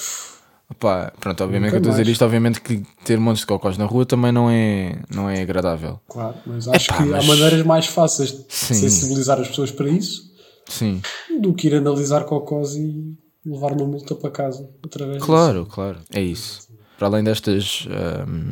Opá, 0.79 1.11
pronto, 1.19 1.43
obviamente 1.43 1.71
que 1.71 1.75
eu 1.75 1.79
estou 1.79 1.91
a 1.91 1.97
dizer 1.97 2.09
isto, 2.09 2.23
obviamente 2.23 2.61
que 2.61 2.81
ter 3.03 3.19
montes 3.19 3.41
de 3.41 3.47
cocós 3.47 3.77
na 3.77 3.83
rua 3.85 4.05
também 4.05 4.31
não 4.31 4.49
é, 4.49 4.95
não 5.13 5.29
é 5.29 5.41
agradável. 5.41 5.99
Claro, 6.07 6.37
mas 6.45 6.69
acho 6.69 6.85
Epá, 6.85 7.03
que 7.03 7.09
mas- 7.09 7.25
há 7.25 7.27
maneiras 7.27 7.65
mais 7.65 7.85
fáceis 7.87 8.31
de 8.31 8.45
Sim. 8.47 8.75
sensibilizar 8.75 9.37
as 9.41 9.49
pessoas 9.49 9.71
para 9.71 9.89
isso 9.89 10.23
Sim, 10.69 11.01
do 11.41 11.53
que 11.53 11.67
ir 11.67 11.75
analisar 11.75 12.23
cocós 12.23 12.75
e 12.75 13.13
levar 13.45 13.73
uma 13.73 13.85
multa 13.85 14.15
para 14.15 14.31
casa 14.31 14.69
através 14.81 15.21
claro, 15.21 15.65
claro, 15.65 15.99
é 16.13 16.21
isso. 16.21 16.69
Para 16.97 17.07
além 17.07 17.23
destas 17.25 17.85
ahm, 17.91 18.51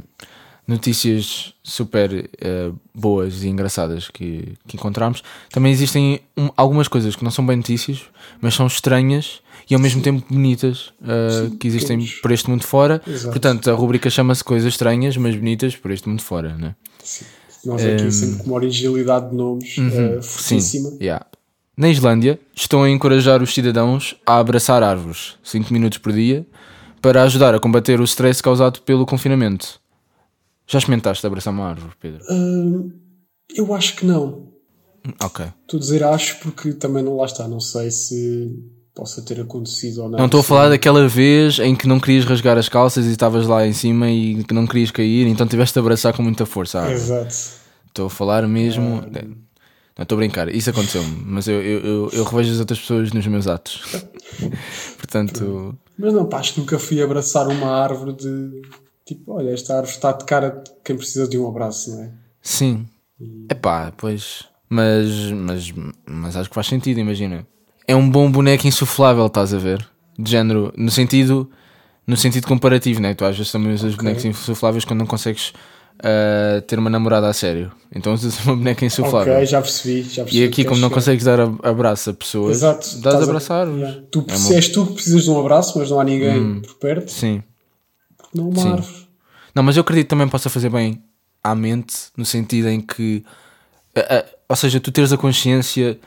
notícias 0.68 1.54
super 1.64 2.30
ah, 2.42 2.74
boas 2.94 3.44
e 3.44 3.48
engraçadas 3.48 4.10
que, 4.10 4.58
que 4.68 4.76
encontramos, 4.76 5.24
também 5.50 5.72
existem 5.72 6.20
um- 6.36 6.50
algumas 6.58 6.88
coisas 6.90 7.16
que 7.16 7.24
não 7.24 7.32
são 7.32 7.46
bem 7.46 7.56
notícias, 7.58 8.02
mas 8.42 8.54
são 8.54 8.68
estranhas 8.68 9.42
e 9.70 9.74
ao 9.74 9.80
mesmo 9.82 10.02
tempo 10.02 10.24
bonitas 10.30 10.92
ah, 11.02 11.50
que 11.60 11.68
existem 11.68 11.98
temos. 11.98 12.14
por 12.16 12.32
este 12.32 12.50
mundo 12.50 12.64
fora. 12.64 13.02
Exato. 13.08 13.30
Portanto, 13.32 13.70
a 13.70 13.74
rubrica 13.74 14.10
chama-se 14.10 14.44
Coisas 14.44 14.74
Estranhas, 14.74 15.18
mas 15.18 15.36
Bonitas 15.36 15.76
por 15.76 15.92
este 15.92 16.08
mundo 16.08 16.22
fora, 16.22 16.56
né? 16.58 16.76
disso. 17.02 17.26
Nós 17.66 17.84
aqui 17.84 18.12
sempre 18.12 18.38
com 18.38 18.44
uma 18.46 18.56
originalidade 18.56 19.30
de 19.30 19.36
nomes 19.36 19.78
Uhum. 19.78 20.22
fortíssima. 20.22 20.90
Sim, 20.92 20.98
yeah. 21.02 21.26
Na 21.76 21.90
Islândia, 21.90 22.40
estão 22.56 22.82
a 22.84 22.90
encorajar 22.90 23.42
os 23.44 23.54
cidadãos 23.54 24.16
a 24.26 24.38
abraçar 24.40 24.82
árvores 24.84 25.36
5 25.44 25.72
minutos 25.74 25.98
por 25.98 26.12
dia 26.14 26.46
para 27.02 27.24
ajudar 27.24 27.54
a 27.54 27.60
combater 27.60 28.00
o 28.00 28.04
stress 28.04 28.42
causado 28.42 28.82
pelo 28.82 29.06
confinamento. 29.06 29.80
Já 30.66 30.80
experimentaste 30.80 31.26
abraçar 31.26 31.54
uma 31.54 31.66
árvore, 31.70 31.94
Pedro? 32.00 32.22
Hum, 32.30 32.92
eu 33.56 33.74
acho 33.76 33.96
que 33.96 34.06
não. 34.06 34.48
Ok. 35.22 35.46
Estou 35.64 35.78
a 35.78 35.82
dizer 35.82 36.04
acho 36.04 36.40
porque 36.40 36.74
também 36.74 37.04
não 37.04 37.16
lá 37.18 37.26
está. 37.26 37.48
Não 37.48 37.60
sei 37.60 37.92
se 37.92 38.50
possa 38.98 39.22
ter 39.22 39.40
acontecido 39.40 40.00
ou 40.00 40.10
não. 40.10 40.18
Não 40.18 40.26
estou 40.26 40.40
a 40.40 40.44
falar 40.44 40.70
daquela 40.70 41.08
vez 41.08 41.60
em 41.60 41.76
que 41.76 41.88
não 41.88 42.00
querias 42.00 42.26
rasgar 42.26 42.58
as 42.58 42.68
calças 42.68 43.06
e 43.06 43.12
estavas 43.12 43.46
lá 43.46 43.66
em 43.66 43.74
cima 43.74 44.10
e 44.10 44.44
que 44.44 44.56
não 44.56 44.66
querias 44.66 44.90
cair, 44.90 45.28
então 45.28 45.46
tiveste 45.46 45.74
de 45.74 45.80
abraçar 45.80 46.16
com 46.16 46.24
muita 46.24 46.48
força. 46.48 46.80
a 46.80 46.82
árvore. 46.82 47.00
Exato. 47.00 47.36
Estou 47.88 48.08
a 48.08 48.10
falar 48.10 48.48
mesmo. 48.48 49.04
Não 49.96 50.04
estou 50.04 50.16
a 50.16 50.20
brincar, 50.20 50.50
isso 50.50 50.70
aconteceu-me, 50.70 51.24
mas 51.26 51.48
eu, 51.48 51.62
eu, 51.62 51.80
eu, 51.80 52.10
eu 52.12 52.24
revejo 52.24 52.54
as 52.54 52.60
outras 52.60 52.80
pessoas 52.80 53.12
nos 53.12 53.26
meus 53.26 53.48
atos. 53.48 53.82
Portanto, 54.98 55.76
Mas 55.98 56.14
não, 56.14 56.26
pá, 56.26 56.40
acho 56.40 56.54
que 56.54 56.60
nunca 56.60 56.78
fui 56.78 57.02
abraçar 57.02 57.48
uma 57.48 57.72
árvore 57.72 58.14
de 58.14 58.62
tipo, 59.06 59.34
olha, 59.34 59.50
esta 59.50 59.76
árvore 59.76 59.96
está 59.96 60.12
de 60.12 60.26
cara 60.26 60.50
de 60.50 60.72
quem 60.84 60.96
precisa 60.96 61.28
de 61.28 61.38
um 61.38 61.48
abraço, 61.48 61.92
não 61.92 62.04
é? 62.04 62.12
sim. 62.42 62.86
Epá, 63.50 63.92
pois. 63.98 64.44
Mas, 64.70 65.32
mas, 65.32 65.74
mas 66.06 66.36
acho 66.36 66.50
que 66.50 66.56
faz 66.56 66.68
sentido, 66.68 67.00
imagina. 67.00 67.48
É 67.88 67.96
um 67.96 68.10
bom 68.10 68.30
boneco 68.30 68.68
insuflável, 68.68 69.26
estás 69.28 69.54
a 69.54 69.58
ver? 69.58 69.88
De 70.20 70.30
género, 70.30 70.74
no 70.76 70.92
sentido, 70.92 71.50
no 72.06 72.18
sentido 72.18 72.48
comparativo, 72.48 73.00
né? 73.02 73.14
Tu 73.14 73.24
às 73.24 73.38
vezes 73.38 73.52
também 73.52 73.74
usas 73.74 73.96
bonecos 73.96 74.26
insufláveis 74.26 74.84
quando 74.84 75.00
não 75.00 75.06
consegues 75.06 75.54
ah, 76.04 76.62
ter 76.68 76.78
uma 76.80 76.90
namorada 76.90 77.28
a 77.30 77.34
sério. 77.34 77.72
Então 77.96 78.14
usas 78.14 78.38
uma 78.46 78.56
boneca 78.58 78.84
insuflável. 78.86 79.34
Ok, 79.36 79.46
já 79.46 79.62
percebi, 79.62 80.02
já 80.04 80.24
percebi. 80.24 80.44
E 80.44 80.48
aqui, 80.48 80.64
como 80.66 80.76
queres 80.76 80.82
não 80.82 80.90
chegar. 80.90 80.96
consegues 80.96 81.24
dar 81.26 81.40
abraço 81.64 82.10
a 82.10 82.14
pessoas, 82.14 82.58
Exato, 82.58 82.98
dás 83.00 83.16
a 83.16 83.24
abraçar. 83.24 83.68
Yeah. 83.68 84.02
Tu, 84.12 84.26
É 84.28 84.36
uma- 84.36 84.54
és 84.56 84.68
tu 84.70 84.86
que 84.88 84.94
precisas 84.96 85.24
de 85.24 85.30
um 85.30 85.40
abraço, 85.40 85.78
mas 85.80 85.90
não 85.90 86.00
há 86.00 86.04
ninguém 86.04 86.60
por 86.62 86.74
perto, 86.76 87.10
Sim. 87.12 87.42
não 88.34 88.50
uma 88.50 88.62
Sim. 88.62 88.72
árvore. 88.74 89.08
Não, 89.56 89.64
mas 89.64 89.78
eu 89.78 89.82
acredito 89.82 90.06
que 90.06 90.10
também 90.10 90.28
possa 90.28 90.50
fazer 90.50 90.70
bem 90.70 91.02
à 91.44 91.56
mente, 91.56 91.96
no 92.18 92.26
sentido 92.26 92.68
em 92.68 92.82
que, 92.82 93.24
a- 93.96 94.18
a- 94.18 94.26
ou 94.50 94.56
seja, 94.58 94.80
tu 94.80 94.92
teres 94.92 95.12
a 95.14 95.18
consciência, 95.18 95.98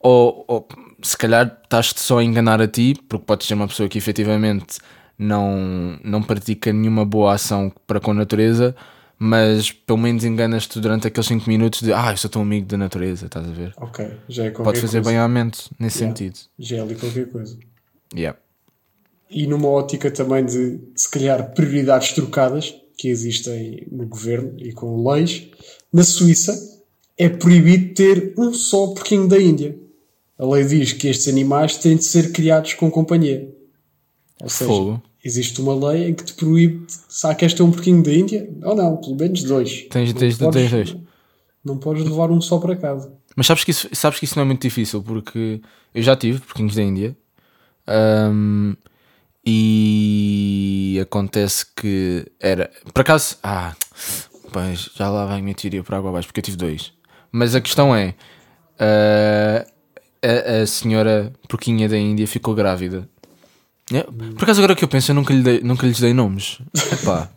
ou, 0.00 0.44
ou 0.46 0.68
se 1.02 1.16
calhar 1.16 1.60
estás-te 1.64 2.00
só 2.00 2.18
a 2.18 2.24
enganar 2.24 2.60
a 2.60 2.68
ti, 2.68 2.94
porque 3.08 3.24
podes 3.24 3.46
ser 3.46 3.54
uma 3.54 3.68
pessoa 3.68 3.88
que 3.88 3.98
efetivamente 3.98 4.78
não, 5.18 5.98
não 6.04 6.22
pratica 6.22 6.72
nenhuma 6.72 7.04
boa 7.04 7.34
ação 7.34 7.72
para 7.86 8.00
com 8.00 8.10
a 8.10 8.14
natureza, 8.14 8.74
mas 9.18 9.70
pelo 9.72 9.98
menos 9.98 10.24
enganas-te 10.24 10.78
durante 10.80 11.06
aqueles 11.08 11.26
5 11.26 11.48
minutos 11.48 11.82
de 11.82 11.92
ah, 11.92 12.12
eu 12.12 12.16
sou 12.16 12.30
tão 12.30 12.42
amigo 12.42 12.66
da 12.66 12.76
natureza, 12.76 13.26
estás 13.26 13.46
a 13.48 13.50
ver? 13.52 13.72
Ok, 13.76 14.08
já 14.28 14.44
é 14.44 14.50
qualquer 14.50 14.64
Pode 14.64 14.80
fazer 14.80 14.98
coisa. 15.02 15.10
bem 15.10 15.18
à 15.18 15.26
mente 15.28 15.70
nesse 15.78 15.98
Yeah. 15.98 16.16
sentido. 16.16 16.38
Já 16.58 16.76
é 16.76 16.80
ali 16.80 16.94
qualquer 16.94 17.26
coisa. 17.30 17.58
Yeah. 18.14 18.38
E 19.30 19.46
numa 19.46 19.68
ótica 19.68 20.10
também 20.10 20.44
de, 20.44 20.80
se 20.96 21.10
calhar, 21.10 21.52
prioridades 21.52 22.12
trocadas 22.12 22.74
que 22.96 23.08
existem 23.08 23.86
no 23.90 24.06
governo 24.06 24.54
e 24.58 24.72
com 24.72 25.08
leis, 25.08 25.48
na 25.92 26.02
Suíça 26.02 26.56
é 27.16 27.28
proibido 27.28 27.94
ter 27.94 28.34
um 28.38 28.52
só 28.54 28.88
porquinho 28.88 29.28
da 29.28 29.38
Índia. 29.40 29.76
A 30.38 30.46
lei 30.46 30.64
diz 30.64 30.92
que 30.92 31.08
estes 31.08 31.26
animais 31.28 31.76
têm 31.78 31.96
de 31.96 32.04
ser 32.04 32.32
criados 32.32 32.74
com 32.74 32.90
companhia. 32.90 33.48
Ou 34.40 34.48
seja, 34.48 34.70
Fogo. 34.70 35.02
existe 35.24 35.60
uma 35.60 35.74
lei 35.90 36.08
em 36.10 36.14
que 36.14 36.22
te 36.24 36.32
proíbe, 36.34 36.86
que 37.36 37.44
este 37.44 37.60
é 37.60 37.64
um 37.64 37.72
porquinho 37.72 38.02
da 38.02 38.12
Índia? 38.12 38.48
Ou 38.62 38.74
não, 38.76 38.96
pelo 38.98 39.16
menos 39.16 39.42
dois. 39.42 39.82
Tens, 39.90 40.12
Não 40.12 40.20
tens, 40.20 40.38
podes- 40.38 40.54
tens 40.62 40.70
dois. 40.70 40.96
Não 41.64 41.76
podes 41.76 42.04
levar 42.04 42.30
um 42.30 42.40
só 42.40 42.58
para 42.58 42.76
casa. 42.76 43.12
Mas 43.34 43.46
sabes 43.46 43.64
que, 43.64 43.72
isso, 43.72 43.88
sabes 43.92 44.18
que 44.18 44.24
isso 44.24 44.36
não 44.36 44.42
é 44.42 44.46
muito 44.46 44.62
difícil, 44.62 45.02
porque 45.02 45.60
eu 45.94 46.02
já 46.02 46.14
tive 46.16 46.38
porquinhos 46.40 46.74
da 46.76 46.82
Índia 46.82 47.16
ahm, 47.86 48.74
e 49.44 50.98
acontece 51.02 51.66
que 51.74 52.26
era. 52.40 52.70
Por 52.92 53.00
acaso. 53.00 53.36
Ah, 53.42 53.74
pois 54.52 54.90
já 54.94 55.08
lá 55.10 55.26
vai 55.26 55.38
a 55.38 55.42
minha 55.42 55.54
teoria 55.54 55.82
por 55.82 55.94
água 55.94 56.10
abaixo, 56.10 56.28
porque 56.28 56.40
eu 56.40 56.44
tive 56.44 56.56
dois. 56.56 56.92
Mas 57.32 57.54
a 57.54 57.60
questão 57.60 57.94
é: 57.94 58.14
ah, 58.78 59.66
a, 60.22 60.62
a 60.62 60.66
senhora 60.66 61.32
porquinha 61.48 61.88
da 61.88 61.96
Índia 61.98 62.26
ficou 62.26 62.54
grávida. 62.54 63.08
É, 63.92 64.02
Por 64.02 64.42
acaso, 64.44 64.60
agora 64.60 64.74
que 64.76 64.84
eu 64.84 64.88
penso, 64.88 65.10
eu 65.10 65.14
nunca, 65.14 65.32
lhe 65.32 65.42
dei, 65.42 65.60
nunca 65.62 65.86
lhes 65.86 65.98
dei 65.98 66.12
nomes. 66.12 66.58
Epá, 66.92 67.28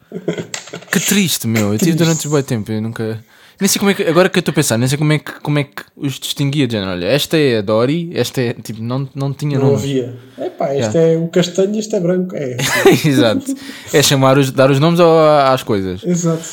que 0.91 0.99
triste, 0.99 1.47
meu. 1.47 1.73
Eu 1.73 1.79
tive 1.79 1.93
durante 1.93 2.27
um 2.27 2.31
bom 2.31 2.41
tempo, 2.41 2.71
eu 2.71 2.81
nunca. 2.81 3.23
Nem 3.59 3.67
sei 3.69 3.79
como 3.79 3.91
é 3.91 3.93
que. 3.93 4.03
Agora 4.03 4.27
que 4.27 4.37
eu 4.37 4.41
estou 4.41 4.51
a 4.51 4.55
pensar, 4.55 4.77
nem 4.77 4.87
sei 4.87 4.97
como 4.97 5.13
é 5.13 5.19
que, 5.19 5.31
como 5.39 5.59
é 5.59 5.63
que 5.63 5.83
os 5.95 6.19
distinguia. 6.19 6.67
De 6.67 6.73
género, 6.73 6.91
olha, 6.91 7.05
esta 7.05 7.37
é 7.37 7.59
a 7.59 7.61
Dory, 7.61 8.11
esta 8.13 8.41
é. 8.41 8.53
Tipo, 8.53 8.81
não, 8.83 9.07
não 9.15 9.31
tinha 9.31 9.57
Não 9.57 9.67
nomes. 9.67 9.81
havia. 9.83 10.17
Epá, 10.39 10.75
este 10.75 10.97
é 10.97 11.15
o 11.17 11.27
castanho 11.29 11.75
e 11.75 11.79
este 11.79 11.95
é 11.95 11.99
branco. 12.01 12.35
É. 12.35 12.57
Exato. 13.05 13.45
É 13.93 14.01
chamar 14.03 14.37
os, 14.37 14.51
dar 14.51 14.69
os 14.71 14.79
nomes 14.79 14.99
ao- 14.99 15.53
às 15.53 15.63
coisas. 15.63 16.03
Exato. 16.03 16.43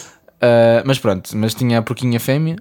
Ah, 0.40 0.82
mas 0.86 1.00
pronto, 1.00 1.36
mas 1.36 1.54
tinha 1.54 1.78
a 1.78 1.82
porquinha 1.82 2.20
fêmea 2.20 2.54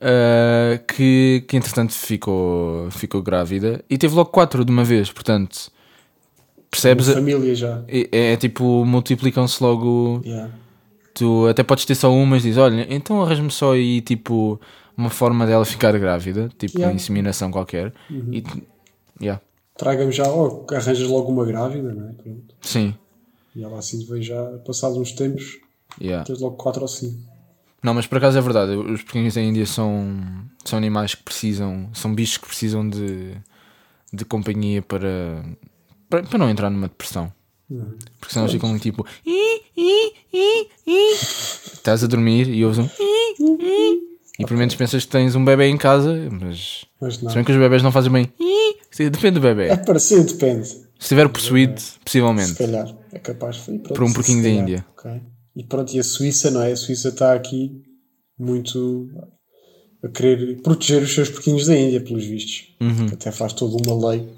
ah, 0.00 0.78
que, 0.86 1.44
que 1.48 1.56
entretanto 1.56 1.92
ficou, 1.92 2.90
ficou 2.90 3.22
grávida 3.22 3.84
e 3.88 3.96
teve 3.96 4.14
logo 4.14 4.30
quatro 4.30 4.64
de 4.64 4.70
uma 4.70 4.84
vez, 4.84 5.10
portanto. 5.10 5.72
Percebes? 6.70 7.08
Família 7.08 7.54
já. 7.54 7.84
É, 7.86 8.32
é 8.32 8.36
tipo, 8.36 8.84
multiplicam-se 8.84 9.62
logo. 9.62 10.20
Yeah. 10.24 10.52
Tu 11.14 11.46
até 11.46 11.62
podes 11.62 11.84
ter 11.84 11.94
só 11.94 12.12
uma, 12.12 12.26
mas 12.26 12.42
dizes: 12.42 12.58
Olha, 12.58 12.84
então 12.90 13.22
arranja-me 13.22 13.50
só 13.50 13.74
aí 13.74 14.00
tipo 14.00 14.60
uma 14.96 15.08
forma 15.08 15.46
dela 15.46 15.64
ficar 15.64 15.96
grávida, 15.98 16.50
tipo 16.58 16.78
Yeah. 16.78 16.92
uma 16.92 16.96
inseminação 16.96 17.50
qualquer. 17.52 17.92
E, 18.10 18.42
yeah. 19.22 19.40
Traga-me 19.76 20.10
já, 20.12 20.28
oh, 20.28 20.66
arranjas 20.70 21.08
logo 21.08 21.30
uma 21.30 21.44
grávida, 21.44 21.92
não 21.92 22.08
é? 22.08 22.12
Pronto. 22.12 22.54
Sim, 22.60 22.94
E 23.54 23.62
ela 23.62 23.78
assim 23.78 24.04
vem 24.04 24.22
já, 24.22 24.42
passados 24.66 24.96
uns 24.96 25.12
tempos, 25.12 25.58
yeah. 26.00 26.24
tens 26.24 26.40
logo 26.40 26.56
4 26.56 26.82
ou 26.82 26.88
5. 26.88 27.33
Não, 27.84 27.92
mas 27.92 28.06
por 28.06 28.16
acaso 28.16 28.38
é 28.38 28.40
verdade, 28.40 28.72
os 28.74 29.02
pequenos 29.02 29.34
da 29.34 29.42
Índia 29.42 29.66
são, 29.66 30.16
são 30.64 30.78
animais 30.78 31.14
que 31.14 31.22
precisam, 31.22 31.90
são 31.92 32.14
bichos 32.14 32.38
que 32.38 32.46
precisam 32.46 32.88
de, 32.88 33.32
de 34.10 34.24
companhia 34.24 34.80
para, 34.80 35.44
para, 36.08 36.22
para 36.22 36.38
não 36.38 36.48
entrar 36.48 36.70
numa 36.70 36.88
depressão. 36.88 37.30
Porque 38.18 38.32
senão 38.32 38.48
ficam 38.48 38.78
tipo. 38.78 39.06
"Ih, 39.26 39.60
ih, 39.76 40.12
ih, 40.32 40.68
ih". 40.86 41.12
Estás 41.74 42.02
a 42.02 42.06
dormir 42.06 42.48
e 42.48 42.64
ouves 42.64 42.78
um. 42.78 42.88
E 44.38 44.44
por 44.46 44.56
menos 44.56 44.74
pensas 44.74 45.04
que 45.04 45.10
tens 45.10 45.34
um 45.34 45.44
bebê 45.44 45.66
em 45.66 45.76
casa, 45.76 46.12
mas. 46.30 46.84
Mas 47.00 47.20
não. 47.22 47.30
Se 47.30 47.34
bem 47.36 47.44
que 47.44 47.52
os 47.52 47.58
bebés 47.58 47.82
não 47.82 47.92
fazem 47.92 48.10
bem. 48.10 48.32
Depende 48.96 49.40
do 49.40 49.46
É 49.48 49.54
bebê. 49.54 49.76
parecido, 49.84 50.24
depende. 50.24 50.66
Se 50.68 50.74
Se 50.74 50.86
estiver 51.00 51.28
possuído, 51.28 51.80
possivelmente. 52.04 52.54
calhar. 52.54 52.94
É 53.12 53.18
capaz. 53.18 53.56
E 53.68 53.78
pronto, 53.78 53.94
Por 53.94 54.04
um 54.04 54.08
se 54.08 54.14
porquinho 54.14 54.42
da. 54.42 54.48
Índia. 54.48 54.86
Ok. 54.96 55.20
E 55.56 55.62
pronto, 55.64 55.94
e 55.94 56.00
a 56.00 56.04
Suíça, 56.04 56.50
não 56.50 56.62
é? 56.62 56.72
A 56.72 56.76
Suíça 56.76 57.08
está 57.08 57.32
aqui 57.32 57.82
muito 58.38 59.08
a 60.02 60.08
querer 60.08 60.60
proteger 60.62 61.02
os 61.02 61.14
seus 61.14 61.28
porquinhos 61.28 61.66
da 61.66 61.76
Índia, 61.76 62.00
pelos 62.00 62.24
vistos. 62.24 62.74
Uhum. 62.80 63.06
Até 63.12 63.30
faz 63.30 63.52
toda 63.52 63.76
uma 63.76 64.10
lei 64.10 64.28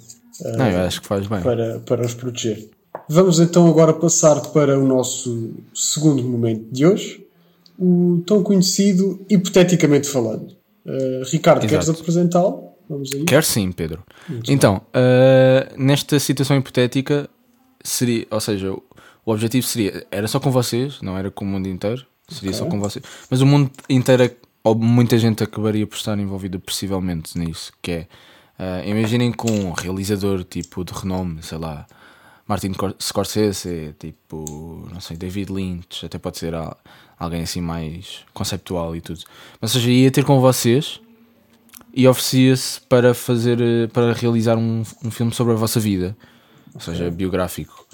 Não, 0.56 0.70
eu 0.70 0.80
acho 0.80 1.00
que 1.00 1.06
faz 1.06 1.26
bem. 1.26 1.40
para, 1.40 1.80
para 1.80 2.04
os 2.04 2.14
proteger. 2.14 2.68
Vamos 3.08 3.40
então 3.40 3.66
agora 3.68 3.92
passar 3.92 4.40
para 4.52 4.78
o 4.78 4.86
nosso 4.86 5.54
segundo 5.74 6.22
momento 6.22 6.66
de 6.72 6.86
hoje, 6.86 7.24
o 7.78 8.22
tão 8.26 8.42
conhecido 8.42 9.24
hipoteticamente 9.28 10.08
falando. 10.08 10.56
Uh, 10.84 11.24
Ricardo, 11.30 11.66
queres 11.66 11.84
Exato. 11.84 12.00
apresentá-lo? 12.00 12.66
Vamos 12.88 13.10
a 13.12 13.16
isso? 13.16 13.26
Quer 13.26 13.42
sim, 13.44 13.72
Pedro. 13.72 14.02
Muito 14.28 14.50
Então, 14.50 14.80
ah, 14.94 15.72
nesta 15.76 16.18
situação 16.20 16.56
hipotética, 16.56 17.28
seria, 17.82 18.26
ou 18.30 18.40
seja, 18.40 18.72
o 19.26 19.32
objetivo 19.32 19.66
seria, 19.66 20.06
era 20.10 20.26
só 20.26 20.40
com 20.40 20.50
vocês, 20.50 21.02
não 21.02 21.18
era 21.18 21.30
com 21.30 21.44
o 21.44 21.48
mundo 21.48 21.68
inteiro, 21.68 22.06
seria 22.28 22.54
só 22.54 22.64
Ok. 22.64 22.70
com 22.70 22.80
vocês, 22.80 23.04
mas 23.28 23.42
o 23.42 23.46
mundo 23.46 23.70
inteiro, 23.90 24.22
é- 24.22 24.34
ou 24.64 24.74
muita 24.74 25.18
gente 25.18 25.42
acabaria 25.44 25.86
por 25.86 25.96
estar 25.96 26.18
envolvida 26.18 26.58
possivelmente 26.58 27.36
nisso, 27.38 27.72
que 27.82 27.90
é, 27.90 28.06
ah, 28.58 28.82
imaginem 28.86 29.30
com 29.32 29.50
um 29.50 29.72
realizador 29.72 30.42
tipo 30.44 30.82
de 30.84 30.92
renome, 30.94 31.42
sei 31.42 31.58
lá, 31.58 31.86
Martin 32.48 32.72
Cor- 32.72 32.94
Scorsese, 33.00 33.94
tipo, 33.98 34.88
não 34.92 35.00
sei, 35.00 35.16
David 35.16 35.52
Lynch, 35.52 36.06
até 36.06 36.16
pode 36.18 36.38
ser 36.38 36.54
al- 36.54 36.76
alguém 37.18 37.42
assim 37.42 37.60
mais 37.60 38.20
conceptual 38.32 38.94
e 38.94 39.00
tudo. 39.00 39.20
Mas, 39.60 39.74
ou 39.74 39.80
seja, 39.80 39.90
ia 39.92 40.10
ter 40.12 40.24
com 40.24 40.40
vocês 40.40 41.00
e 41.92 42.06
oferecia-se 42.06 42.80
para 42.82 43.14
fazer, 43.14 43.60
eh, 43.60 43.86
para 43.88 44.12
realizar 44.12 44.56
um, 44.56 44.82
um 45.04 45.10
filme 45.10 45.32
sobre 45.32 45.54
a 45.54 45.56
vossa 45.56 45.80
vida, 45.80 46.16
ou 46.74 46.80
seja, 46.80 47.10
biográfico. 47.10 47.86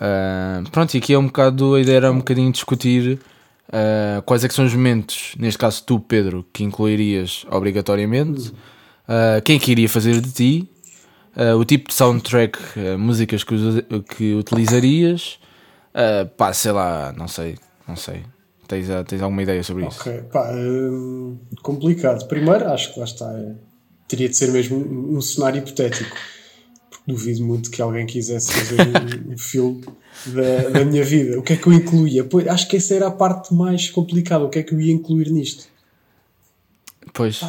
Ah, 0.00 0.62
pronto, 0.72 0.94
e 0.94 0.98
aqui 0.98 1.14
é 1.14 1.18
um 1.18 1.26
bocado, 1.26 1.74
a 1.74 1.80
ideia 1.80 1.96
era 1.96 2.12
um 2.12 2.18
bocadinho 2.18 2.50
discutir 2.50 3.18
ah, 3.72 4.22
quais 4.24 4.44
é 4.44 4.48
que 4.48 4.54
são 4.54 4.64
os 4.64 4.74
momentos, 4.74 5.34
neste 5.38 5.58
caso 5.58 5.82
tu, 5.84 5.98
Pedro, 6.00 6.46
que 6.52 6.64
incluirias 6.64 7.46
obrigatoriamente, 7.50 8.52
ah, 9.08 9.40
quem 9.44 9.56
é 9.56 9.58
que 9.58 9.70
iria 9.70 9.88
fazer 9.88 10.20
de 10.20 10.32
ti, 10.32 10.70
ah, 11.34 11.56
o 11.56 11.64
tipo 11.64 11.88
de 11.88 11.94
soundtrack, 11.94 12.58
músicas 12.98 13.44
que, 13.44 13.54
que 14.16 14.34
utilizarias, 14.34 15.38
ah, 15.94 16.28
pá, 16.36 16.52
sei 16.52 16.72
lá, 16.72 17.12
não 17.16 17.28
sei, 17.28 17.56
não 17.86 17.96
sei. 17.96 18.22
Tens, 18.68 18.88
tens 19.06 19.22
alguma 19.22 19.42
ideia 19.42 19.62
sobre 19.62 19.86
isso? 19.86 20.00
Ok, 20.00 20.22
pá, 20.32 20.50
complicado. 21.62 22.26
Primeiro, 22.26 22.68
acho 22.68 22.92
que 22.92 22.98
lá 22.98 23.04
está. 23.04 23.32
teria 24.08 24.28
de 24.28 24.36
ser 24.36 24.50
mesmo 24.50 24.76
um 25.16 25.20
cenário 25.20 25.58
hipotético. 25.60 26.16
Duvido 27.06 27.44
muito 27.44 27.70
que 27.70 27.80
alguém 27.80 28.04
quisesse 28.04 28.52
fazer 28.52 28.80
um, 29.30 29.38
filme 29.38 29.84
da, 30.26 30.70
da 30.70 30.84
minha 30.84 31.04
vida. 31.04 31.38
O 31.38 31.42
que 31.42 31.52
é 31.52 31.56
que 31.56 31.66
eu 31.66 31.72
incluía? 31.72 32.24
Pois, 32.24 32.48
acho 32.48 32.66
que 32.68 32.76
essa 32.76 32.94
era 32.94 33.06
a 33.06 33.10
parte 33.10 33.54
mais 33.54 33.88
complicada. 33.90 34.44
O 34.44 34.48
que 34.48 34.58
é 34.58 34.62
que 34.62 34.74
eu 34.74 34.80
ia 34.80 34.92
incluir 34.92 35.30
nisto? 35.30 35.66
Pois, 37.12 37.40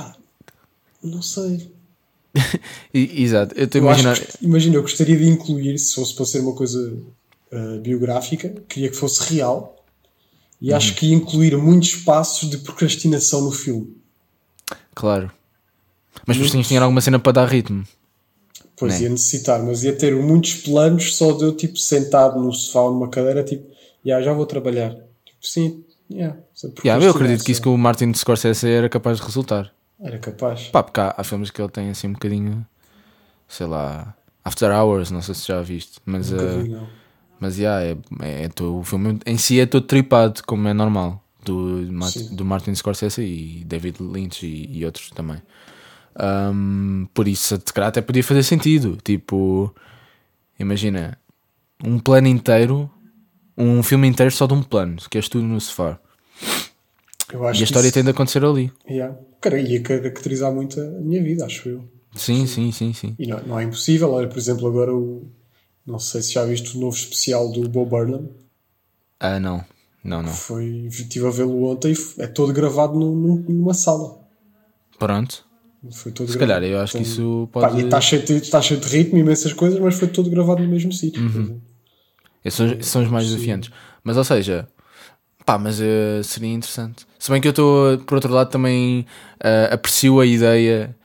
Não 1.04 1.22
sei. 1.22 1.72
Exato, 2.94 3.56
eu 3.56 3.66
estou 3.66 3.82
a 3.82 3.84
imaginar. 3.84 4.20
imagina, 4.42 4.76
eu 4.76 4.82
gostaria 4.82 5.18
de 5.18 5.28
incluir, 5.28 5.78
se 5.80 5.96
fosse 5.96 6.14
para 6.14 6.26
ser 6.26 6.40
uma 6.42 6.54
coisa 6.54 6.94
uh, 7.52 7.80
biográfica, 7.82 8.64
queria 8.68 8.90
que 8.90 8.96
fosse 8.96 9.34
real. 9.34 9.74
E 10.60 10.74
acho 10.74 10.96
que 10.96 11.08
ia 11.08 11.16
incluir 11.16 11.56
muitos 11.56 11.96
passos 11.96 12.50
de 12.50 12.58
procrastinação 12.58 13.42
no 13.42 13.52
filme. 13.52 13.96
Claro. 14.96 15.32
Mas 16.26 16.36
depois 16.38 16.68
tinhas 16.68 16.82
alguma 16.82 17.00
cena 17.00 17.20
para 17.20 17.34
dar 17.34 17.46
ritmo. 17.46 17.84
Pois 18.78 18.94
Né? 18.94 19.06
ia 19.06 19.10
necessitar, 19.10 19.62
mas 19.64 19.84
ia 19.84 19.94
ter 19.94 20.16
muitos 20.16 20.54
planos 20.56 21.16
só 21.16 21.32
de 21.34 21.44
eu 21.44 21.56
tipo 21.56 21.78
sentado 21.78 22.40
no 22.40 22.54
sofá 22.54 22.82
ou 22.82 22.94
numa 22.94 23.10
cadeira, 23.10 23.44
tipo, 23.44 23.68
"Ya, 24.06 24.22
já 24.22 24.34
vou 24.34 24.46
trabalhar. 24.46 24.92
Tipo, 24.92 25.38
sim, 25.42 25.84
yeah, 26.12 26.38
Yeah, 26.84 27.04
eu 27.04 27.12
acredito 27.12 27.44
que 27.44 27.52
isso 27.52 27.62
com 27.62 27.74
o 27.74 27.78
Martin 27.78 28.14
Scorsese 28.14 28.68
era 28.70 28.88
capaz 28.90 29.18
de 29.18 29.24
resultar. 29.26 29.72
Era 30.00 30.18
capaz. 30.20 30.68
Pá, 30.70 30.82
porque 30.84 31.00
há, 31.00 31.14
há 31.18 31.24
filmes 31.24 31.50
que 31.50 31.62
ele 31.62 31.70
tem 31.72 31.90
assim 31.90 32.08
um 32.08 32.14
bocadinho, 32.14 32.66
sei 33.48 33.66
lá, 33.66 34.16
After 34.44 34.72
Hours, 34.72 35.12
não 35.12 35.22
sei 35.22 35.36
se 35.36 35.48
já 35.48 35.62
viste, 35.62 36.00
mas, 36.06 36.32
Nunca 36.32 36.44
eh, 36.44 36.62
vi, 36.64 36.70
não. 36.70 36.88
mas 37.40 37.58
yeah, 37.58 37.84
é, 37.84 37.98
é, 38.22 38.46
é 38.46 38.64
o 38.64 38.84
filme 38.84 39.20
em 39.26 39.38
si 39.38 39.60
é 39.60 39.66
todo 39.66 39.86
tripado, 39.86 40.42
como 40.46 40.68
é 40.68 40.74
normal, 40.74 41.22
do, 41.44 41.80
Sim. 42.10 42.36
do 42.36 42.46
Martin 42.46 42.74
Scorsese 42.76 43.22
e 43.24 43.64
David 43.66 43.98
Lynch 44.02 44.46
e, 44.46 44.78
e 44.80 44.86
outros 44.86 45.10
também. 45.12 45.42
Ahm, 46.20 47.06
por 47.14 47.28
isso, 47.28 47.56
se 47.64 47.74
calhar 47.74 47.90
até 47.90 48.02
podia 48.02 48.24
fazer 48.24 48.44
sentido. 48.44 48.98
Tipo, 49.04 49.74
imagina, 50.60 51.18
um 51.84 52.00
plano 52.00 52.28
inteiro, 52.28 52.90
um 53.58 53.82
filme 53.84 54.08
inteiro 54.08 54.32
só 54.32 54.48
de 54.48 54.54
um 54.54 54.64
plano, 54.64 54.98
que 55.10 55.18
és 55.18 55.30
tudo 55.30 55.46
no 55.46 55.60
sofá. 55.62 56.00
Eu 57.32 57.46
acho 57.48 57.60
E 57.60 57.64
a 57.64 57.66
história 57.66 57.88
isso, 57.88 57.94
tem 57.94 58.04
de 58.04 58.10
acontecer 58.12 58.44
ali. 58.44 58.72
yeah. 58.90 59.16
Cara, 59.42 59.60
ia 59.60 59.82
caracterizar 59.82 60.52
muito 60.52 60.80
a 60.80 60.84
minha 60.86 61.22
vida, 61.22 61.46
acho 61.46 61.68
eu. 61.70 61.84
Sim, 62.16 62.48
sim, 62.48 62.72
sim, 62.72 62.94
sim. 62.94 63.16
E 63.20 63.28
não, 63.28 63.40
não 63.46 63.60
é 63.60 63.64
impossível. 63.64 64.12
Olha, 64.12 64.28
por 64.28 64.38
exemplo, 64.38 64.68
agora 64.68 64.94
o. 64.96 65.30
Não 65.86 66.00
sei 66.00 66.22
se 66.22 66.34
já 66.34 66.44
viste 66.44 66.76
o 66.76 66.80
novo 66.80 66.96
especial 66.96 67.52
do 67.52 67.68
Bob 67.70 67.90
Burnham. 67.90 68.30
Ah, 69.20 69.40
não. 69.40 69.64
Não, 70.04 70.24
não. 70.24 70.34
Foi, 70.34 70.88
estive 70.88 71.28
a 71.28 71.30
vê-lo 71.30 71.64
ontem 71.70 71.94
e 71.94 72.22
é 72.22 72.28
todo 72.28 72.52
gravado 72.54 72.98
num- 72.98 73.14
num- 73.16 73.46
numa 73.48 73.74
sala. 73.74 74.20
Pronto. 74.98 75.46
Foi 75.92 76.12
todo 76.12 76.28
Se 76.28 76.38
gravado. 76.38 76.62
calhar 76.62 76.72
eu 76.72 76.80
acho 76.80 76.94
que 76.94 77.00
Então, 77.00 77.12
isso 77.12 77.50
Pá, 77.52 77.68
pode. 77.70 77.82
e 77.82 77.86
está 77.86 78.02
cheio, 78.02 78.24
de- 78.26 78.34
está 78.38 78.62
cheio 78.62 78.80
de 78.80 78.88
ritmo, 78.88 79.18
imensas 79.20 79.54
coisas, 79.54 79.80
mas 79.80 79.96
foi 79.96 80.08
todo 80.08 80.30
gravado 80.30 80.62
no 80.64 80.70
mesmo 80.70 80.92
sítio. 80.92 81.22
Uhum. 81.22 81.60
Esses 82.44 82.58
são, 82.58 82.68
esses 82.68 82.88
são 82.88 83.04
os 83.04 83.10
mais 83.10 83.26
desafiantes. 83.28 83.70
Mas, 84.04 84.18
ou 84.18 84.24
seja, 84.24 84.68
pá, 85.46 85.58
mas 85.58 85.80
eh, 85.80 86.22
seria 86.24 86.50
interessante. 86.54 87.06
Se 87.20 87.32
bem 87.32 87.40
que 87.42 87.48
eu 87.48 87.52
estou, 87.52 87.98
por 88.00 88.16
outro 88.16 88.34
lado, 88.34 88.50
também 88.50 89.06
eh, 89.40 89.70
aprecio 89.72 90.20
a 90.20 90.26
ideia, 90.26 90.96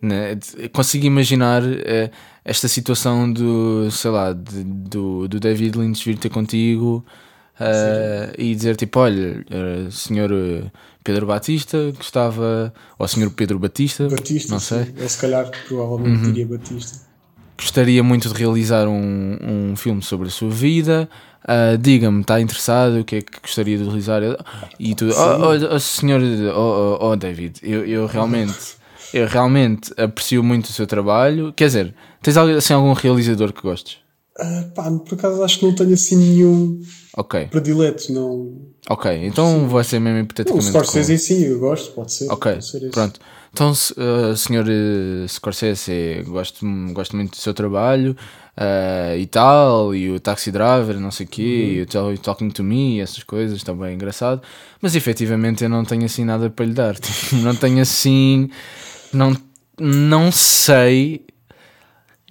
né, 0.00 0.38
consigo 0.72 1.04
imaginar 1.06 1.62
eh, 1.64 2.10
esta 2.44 2.66
situação 2.68 3.30
do, 3.32 3.90
sei 3.90 4.10
lá, 4.10 4.32
de- 4.32 4.64
do, 4.64 5.28
do 5.28 5.38
David 5.38 5.76
Lynch 5.78 6.04
vir 6.04 6.18
ter 6.18 6.30
contigo 6.30 7.04
eh, 7.60 8.32
e 8.38 8.54
dizer 8.54 8.76
tipo: 8.76 8.98
olha, 9.00 9.44
eh, 9.50 9.90
senhor 9.90 10.30
eh, 10.32 10.70
Pedro 11.04 11.26
Batista, 11.26 11.92
gostava, 11.96 12.72
ou 12.98 13.08
senhor 13.08 13.30
Pedro 13.30 13.58
Batista, 13.58 14.08
Batista, 14.08 14.52
não 14.52 14.60
sei. 14.60 14.78
Uhum. 14.78 14.84
sim. 14.84 14.92
Ele 14.96 15.08
se 15.08 15.20
calhar 15.20 15.50
provavelmente 15.68 16.22
diria 16.24 16.46
Batista. 16.46 16.98
gostaria 17.56 18.02
muito 18.02 18.28
de 18.28 18.34
realizar 18.34 18.88
um, 18.88 19.38
um 19.72 19.76
filme 19.76 20.02
sobre 20.02 20.28
a 20.28 20.30
sua 20.30 20.50
vida. 20.50 21.08
Ah, 21.46 21.76
Diga-me, 21.76 22.20
está 22.20 22.40
interessado? 22.40 23.00
O 23.00 23.04
que 23.04 23.16
é 23.16 23.20
que 23.20 23.40
gostaria 23.40 23.76
de 23.76 23.84
realizar? 23.84 24.22
E 24.78 24.94
tu, 24.94 25.08
oh, 25.08 25.12
oh, 25.12 25.74
oh, 25.74 25.80
senhor, 25.80 26.20
oh, 26.54 26.98
oh, 27.00 27.08
oh, 27.08 27.16
David, 27.16 27.58
eu, 27.62 27.84
eu 27.84 28.06
realmente, 28.06 28.76
eu 29.12 29.26
realmente 29.26 29.92
aprecio 30.00 30.42
muito 30.42 30.66
o 30.66 30.72
seu 30.72 30.86
trabalho. 30.86 31.52
Quer 31.52 31.66
dizer, 31.66 31.94
tens 32.22 32.36
assim, 32.36 32.74
algum 32.74 32.92
realizador 32.92 33.52
que 33.52 33.60
gostes? 33.60 34.01
Ah, 34.38 34.64
pá, 34.74 34.90
por 34.90 35.14
acaso 35.14 35.42
acho 35.42 35.58
que 35.58 35.66
não 35.66 35.74
tenho 35.74 35.92
assim 35.92 36.16
nenhum 36.16 36.80
Ok, 37.16 37.46
predileto. 37.48 38.10
Não... 38.12 38.62
ok, 38.88 39.26
então 39.26 39.68
vai 39.68 39.84
ser 39.84 40.00
mesmo 40.00 40.18
O 40.18 40.22
hipoteticamente. 40.22 40.68
Scorsese 40.70 41.12
em 41.12 41.18
si, 41.18 41.44
eu 41.44 41.58
gosto, 41.58 41.92
pode 41.92 42.12
ser. 42.12 42.30
Ok, 42.30 42.52
pode 42.52 42.66
ser 42.66 42.90
pronto. 42.90 43.20
Então, 43.52 43.70
uh, 43.70 44.34
senhor 44.34 44.64
uh, 44.66 45.28
Scorsese, 45.28 46.22
gosto, 46.26 46.64
gosto 46.94 47.14
muito 47.14 47.32
do 47.32 47.36
seu 47.36 47.52
trabalho 47.52 48.16
uh, 48.56 49.14
e 49.18 49.26
tal, 49.26 49.94
e 49.94 50.10
o 50.10 50.18
Taxi 50.18 50.50
Driver, 50.50 50.98
não 50.98 51.10
sei 51.10 51.26
o 51.26 51.28
quê, 51.28 51.86
Uhum. 51.94 52.10
e 52.12 52.14
o 52.14 52.18
Talking 52.18 52.48
to 52.48 52.64
Me, 52.64 53.00
essas 53.00 53.22
coisas, 53.22 53.62
também 53.62 53.94
engraçado. 53.94 54.40
Mas 54.80 54.94
efetivamente 54.94 55.62
eu 55.62 55.68
não 55.68 55.84
tenho 55.84 56.06
assim 56.06 56.24
nada 56.24 56.48
para 56.48 56.64
lhe 56.64 56.72
dar. 56.72 56.96
Não 57.42 57.54
tenho 57.54 57.82
assim. 57.82 58.48
Não, 59.12 59.36
não 59.78 60.32
sei. 60.32 61.26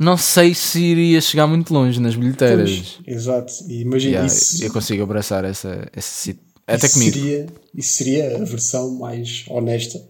Não 0.03 0.17
sei 0.17 0.53
se 0.55 0.79
iria 0.81 1.21
chegar 1.21 1.45
muito 1.47 1.71
longe 1.73 1.99
nas 2.01 2.15
bilheteiras. 2.15 2.69
Pois, 2.71 2.99
exato. 3.17 3.53
E 3.67 3.81
imagina 3.81 4.13
Yeah, 4.17 4.27
isso. 4.27 4.63
eu 4.63 4.71
consigo 4.73 5.03
abraçar 5.03 5.45
essa, 5.45 5.87
essa 5.93 6.09
sit- 6.23 6.39
Até 6.65 6.87
isso 6.87 6.93
comigo. 6.95 7.13
Seria, 7.17 7.45
isso 7.75 7.93
seria 7.93 8.35
a 8.37 8.43
versão 8.43 8.95
mais 8.97 9.45
honesta. 9.49 10.01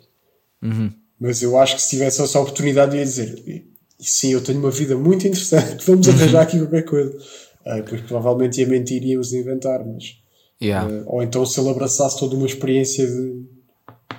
Uhum. 0.62 0.91
Mas 1.19 1.41
eu 1.41 1.58
acho 1.60 1.75
que 1.75 1.82
se 1.82 1.89
tivesse 1.89 2.21
essa 2.21 2.39
oportunidade, 2.39 2.93
eu 2.95 2.99
ia 2.99 3.06
dizer: 3.06 3.43
"E- 3.45 3.65
e 3.99 4.06
sim, 4.06 4.30
eu 4.32 4.41
tenho 4.41 4.60
uma 4.60 4.71
vida 4.71 4.95
muito 4.95 5.27
interessante, 5.27 5.84
vamos 5.86 6.08
Uhum. 6.08 6.13
arranjar 6.13 6.41
aqui 6.43 6.58
qualquer 6.60 6.84
coisa. 6.86 7.17
Ah, 7.65 7.75
depois 7.75 8.01
provavelmente 8.01 8.60
ia 8.62 8.67
mentir 8.67 9.04
e 9.04 9.12
íamos 9.12 9.34
inventar, 9.34 9.86
mas. 9.86 10.15
Yeah. 10.62 10.88
ah, 10.89 11.04
ou 11.08 11.21
então 11.23 11.45
se 11.45 11.60
ele 11.60 11.69
abraçasse 11.69 12.17
toda 12.19 12.36
uma 12.36 12.45
experiência 12.45 13.06
de, 13.06 13.43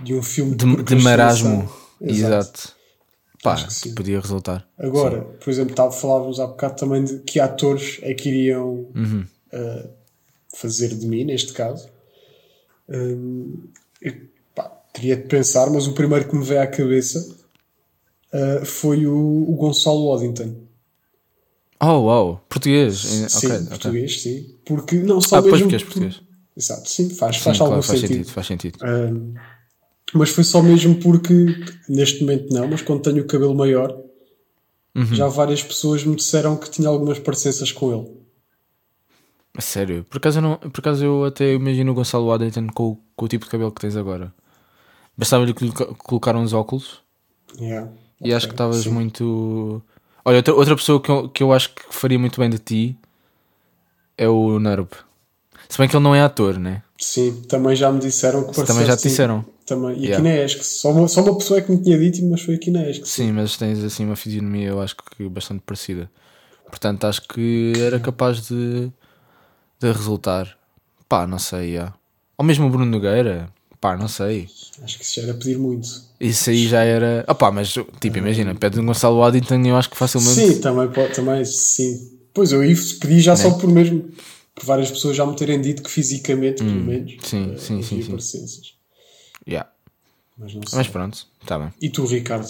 de 0.04 0.14
um 0.14 0.22
filme 0.22 0.54
de, 0.54 0.64
de 0.66 0.74
procrastinação. 0.74 1.50
marasmo. 1.56 1.72
Exato. 2.00 2.12
Exato. 2.34 2.81
Pá, 3.42 3.56
sim. 3.68 3.94
podia 3.94 4.20
resultar. 4.20 4.66
Agora, 4.78 5.22
por 5.22 5.50
exemplo, 5.50 5.72
estava, 5.72 5.90
falávamos 5.90 6.38
há 6.38 6.46
bocado 6.46 6.76
também 6.76 7.04
de 7.04 7.18
que 7.20 7.40
atores 7.40 7.98
é 8.02 8.14
que 8.14 8.28
iriam 8.28 8.86
Uhum. 8.94 9.26
uh, 9.52 9.88
fazer 10.56 10.88
de 10.94 11.06
mim, 11.06 11.24
neste 11.24 11.52
caso. 11.52 11.88
Um, 12.88 13.68
eu, 14.00 14.14
pá, 14.54 14.64
teria 14.92 15.16
de 15.16 15.24
pensar, 15.24 15.70
mas 15.70 15.86
o 15.86 15.92
primeiro 15.92 16.28
que 16.28 16.36
me 16.36 16.44
veio 16.44 16.62
à 16.62 16.66
cabeça 16.66 17.18
uh, 18.32 18.64
foi 18.64 19.06
o, 19.06 19.16
o 19.50 19.54
Gonçalo 19.56 20.10
Waddington. 20.12 20.54
Oh, 21.80 22.02
uau, 22.04 22.44
português. 22.48 22.98
Sim, 22.98 23.24
ok, 23.48 23.56
ok. 23.56 23.68
português, 23.70 24.22
sim. 24.22 24.54
Porque 24.64 24.96
não 24.98 25.20
só 25.20 25.38
Ah, 25.38 25.42
pois 25.42 25.54
mesmo. 25.54 25.64
porque 25.66 25.74
és 25.76 25.82
português. 25.84 26.22
Exato, 26.56 26.88
sim, 26.88 27.08
faz, 27.10 27.36
Sim, 27.36 27.42
faz 27.42 27.58
claro, 27.58 27.72
algum 27.72 27.82
faz 27.82 27.98
sentido. 28.00 28.16
sentido, 28.18 28.32
faz 28.32 28.46
sentido. 28.46 28.78
Um, 28.84 29.34
mas 30.14 30.30
foi 30.30 30.44
só 30.44 30.62
mesmo 30.62 30.94
porque, 31.00 31.32
neste 31.88 32.20
momento 32.22 32.52
não, 32.52 32.68
mas 32.68 32.82
quando 32.82 33.02
tenho 33.02 33.22
o 33.22 33.26
cabelo 33.26 33.54
maior, 33.54 33.96
Uhum. 34.94 35.06
já 35.06 35.26
várias 35.26 35.62
pessoas 35.62 36.04
me 36.04 36.14
disseram 36.14 36.54
que 36.56 36.70
tinha 36.70 36.86
algumas 36.88 37.18
parecenças 37.18 37.72
com 37.72 37.92
ele. 37.92 38.22
A 39.56 39.60
Sério, 39.60 40.04
por 40.08 40.16
acaso, 40.18 40.38
eu 40.38 40.42
não, 40.42 40.56
por 40.56 40.80
acaso 40.80 41.04
eu 41.04 41.24
até 41.24 41.54
imagino 41.54 41.92
o 41.92 41.94
Gonçalo 41.94 42.26
Waddington 42.26 42.66
com, 42.68 42.90
o- 42.92 42.98
com 43.16 43.24
o 43.24 43.28
tipo 43.28 43.44
de 43.44 43.50
cabelo 43.50 43.70
que 43.72 43.80
tens 43.80 43.96
agora. 43.96 44.32
Bastava-lhe 45.16 45.52
coloca- 45.54 45.86
colocar 45.94 46.36
uns 46.36 46.52
óculos 46.52 47.00
Yeah. 47.60 47.90
E 48.20 48.32
acho 48.32 48.46
Ok, 48.46 48.48
que 48.48 48.54
estavas 48.54 48.86
muito. 48.86 49.82
Olha, 50.24 50.36
outra, 50.38 50.54
outra 50.54 50.74
pessoa 50.76 51.00
que 51.02 51.10
eu, 51.10 51.28
que 51.28 51.42
eu 51.42 51.52
acho 51.52 51.74
que 51.74 51.82
faria 51.90 52.18
muito 52.18 52.40
bem 52.40 52.48
de 52.48 52.58
ti 52.58 52.96
é 54.16 54.26
o 54.28 54.58
Nerb. 54.58 54.88
Se 55.68 55.76
bem 55.76 55.86
que 55.88 55.94
ele 55.96 56.02
não 56.04 56.14
é 56.14 56.22
ator, 56.22 56.58
né? 56.58 56.82
Sim, 57.02 57.42
também 57.48 57.74
já 57.74 57.90
me 57.90 57.98
disseram 57.98 58.44
que 58.44 58.62
Também 58.64 58.86
já 58.86 58.96
te 58.96 59.02
sim. 59.02 59.08
disseram. 59.08 59.44
Também. 59.66 59.96
E 59.98 60.06
Yeah. 60.06 60.16
aqui 60.16 60.22
na 60.22 60.44
ESC. 60.44 60.62
Só 60.64 60.92
uma, 60.92 61.08
só 61.08 61.20
uma 61.20 61.36
pessoa 61.36 61.58
é 61.58 61.62
que 61.62 61.72
me 61.72 61.82
tinha 61.82 61.98
dito, 61.98 62.24
mas 62.26 62.42
foi 62.42 62.54
aqui 62.54 62.70
na 62.70 62.88
ESC. 62.88 63.04
Sim, 63.08 63.32
mas 63.32 63.56
tens 63.56 63.82
assim 63.82 64.04
uma 64.04 64.14
fisionomia, 64.14 64.68
eu 64.68 64.80
acho 64.80 64.94
que 64.96 65.28
bastante 65.28 65.62
parecida. 65.66 66.08
Portanto, 66.68 67.04
acho 67.04 67.22
que 67.26 67.72
era 67.76 67.98
capaz 67.98 68.46
de, 68.46 68.88
de 69.80 69.92
resultar. 69.92 70.56
Pá, 71.08 71.26
não 71.26 71.40
sei. 71.40 71.74
já. 71.74 71.92
Ou 72.38 72.44
mesmo 72.44 72.66
o 72.66 72.70
Bruno 72.70 72.86
Nogueira. 72.86 73.48
Pá, 73.80 73.96
não 73.96 74.06
sei. 74.06 74.48
Acho 74.84 74.96
que 74.96 75.04
isso 75.04 75.16
já 75.20 75.22
era 75.26 75.34
pedir 75.34 75.58
muito. 75.58 75.88
Isso 76.20 76.50
aí 76.50 76.68
já 76.68 76.84
era. 76.84 77.24
Ah, 77.26 77.34
pá, 77.34 77.50
mas 77.50 77.74
tipo, 78.00 78.16
imagina, 78.16 78.54
pede 78.54 78.78
um 78.78 78.86
Gonçalo 78.86 79.18
Waddington 79.18 79.60
eu 79.66 79.76
acho 79.76 79.90
que 79.90 79.96
facilmente. 79.96 80.34
Sim, 80.34 80.60
também 80.60 80.88
pode, 80.88 81.12
também, 81.14 81.44
sim. 81.44 82.12
Pois 82.32 82.52
eu 82.52 82.62
isso 82.62 83.00
pedi 83.00 83.20
já 83.20 83.34
só 83.34 83.50
por 83.50 83.68
mesmo 83.68 84.08
por 84.54 84.64
várias 84.64 84.90
pessoas 84.90 85.16
já 85.16 85.26
me 85.26 85.34
terem 85.36 85.60
dito 85.60 85.82
que 85.82 85.90
fisicamente, 85.90 86.62
pelo 86.62 86.74
menos, 86.76 87.12
Hum, 87.12 87.18
sim, 87.22 87.52
eh, 87.52 87.58
sim, 87.58 87.82
sim, 87.82 88.20
sim. 88.20 88.62
Yeah. 89.48 89.70
Mas 90.36 90.54
não 90.54 90.62
sei. 90.66 90.78
Mas 90.78 90.88
pronto, 90.88 91.26
está 91.40 91.58
bem. 91.58 91.72
E 91.80 91.90
tu, 91.90 92.04
Ricardo? 92.06 92.48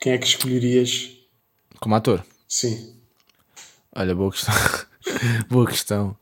Quem 0.00 0.12
é 0.12 0.18
que 0.18 0.26
escolherias? 0.26 1.10
Como 1.80 1.94
ator. 1.94 2.24
Sim. 2.46 2.94
Olha, 3.94 4.14
boa 4.14 4.30
questão. 4.30 4.54
boa 5.48 5.66
questão. 5.66 6.16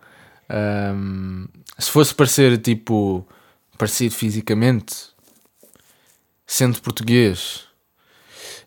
Ahm, 0.49 1.47
se 1.79 1.91
fosse 1.91 2.15
parecer 2.15 2.59
tipo 2.59 3.27
parecido 3.77 4.15
fisicamente, 4.15 4.95
sendo 6.47 6.81
português, 6.81 7.65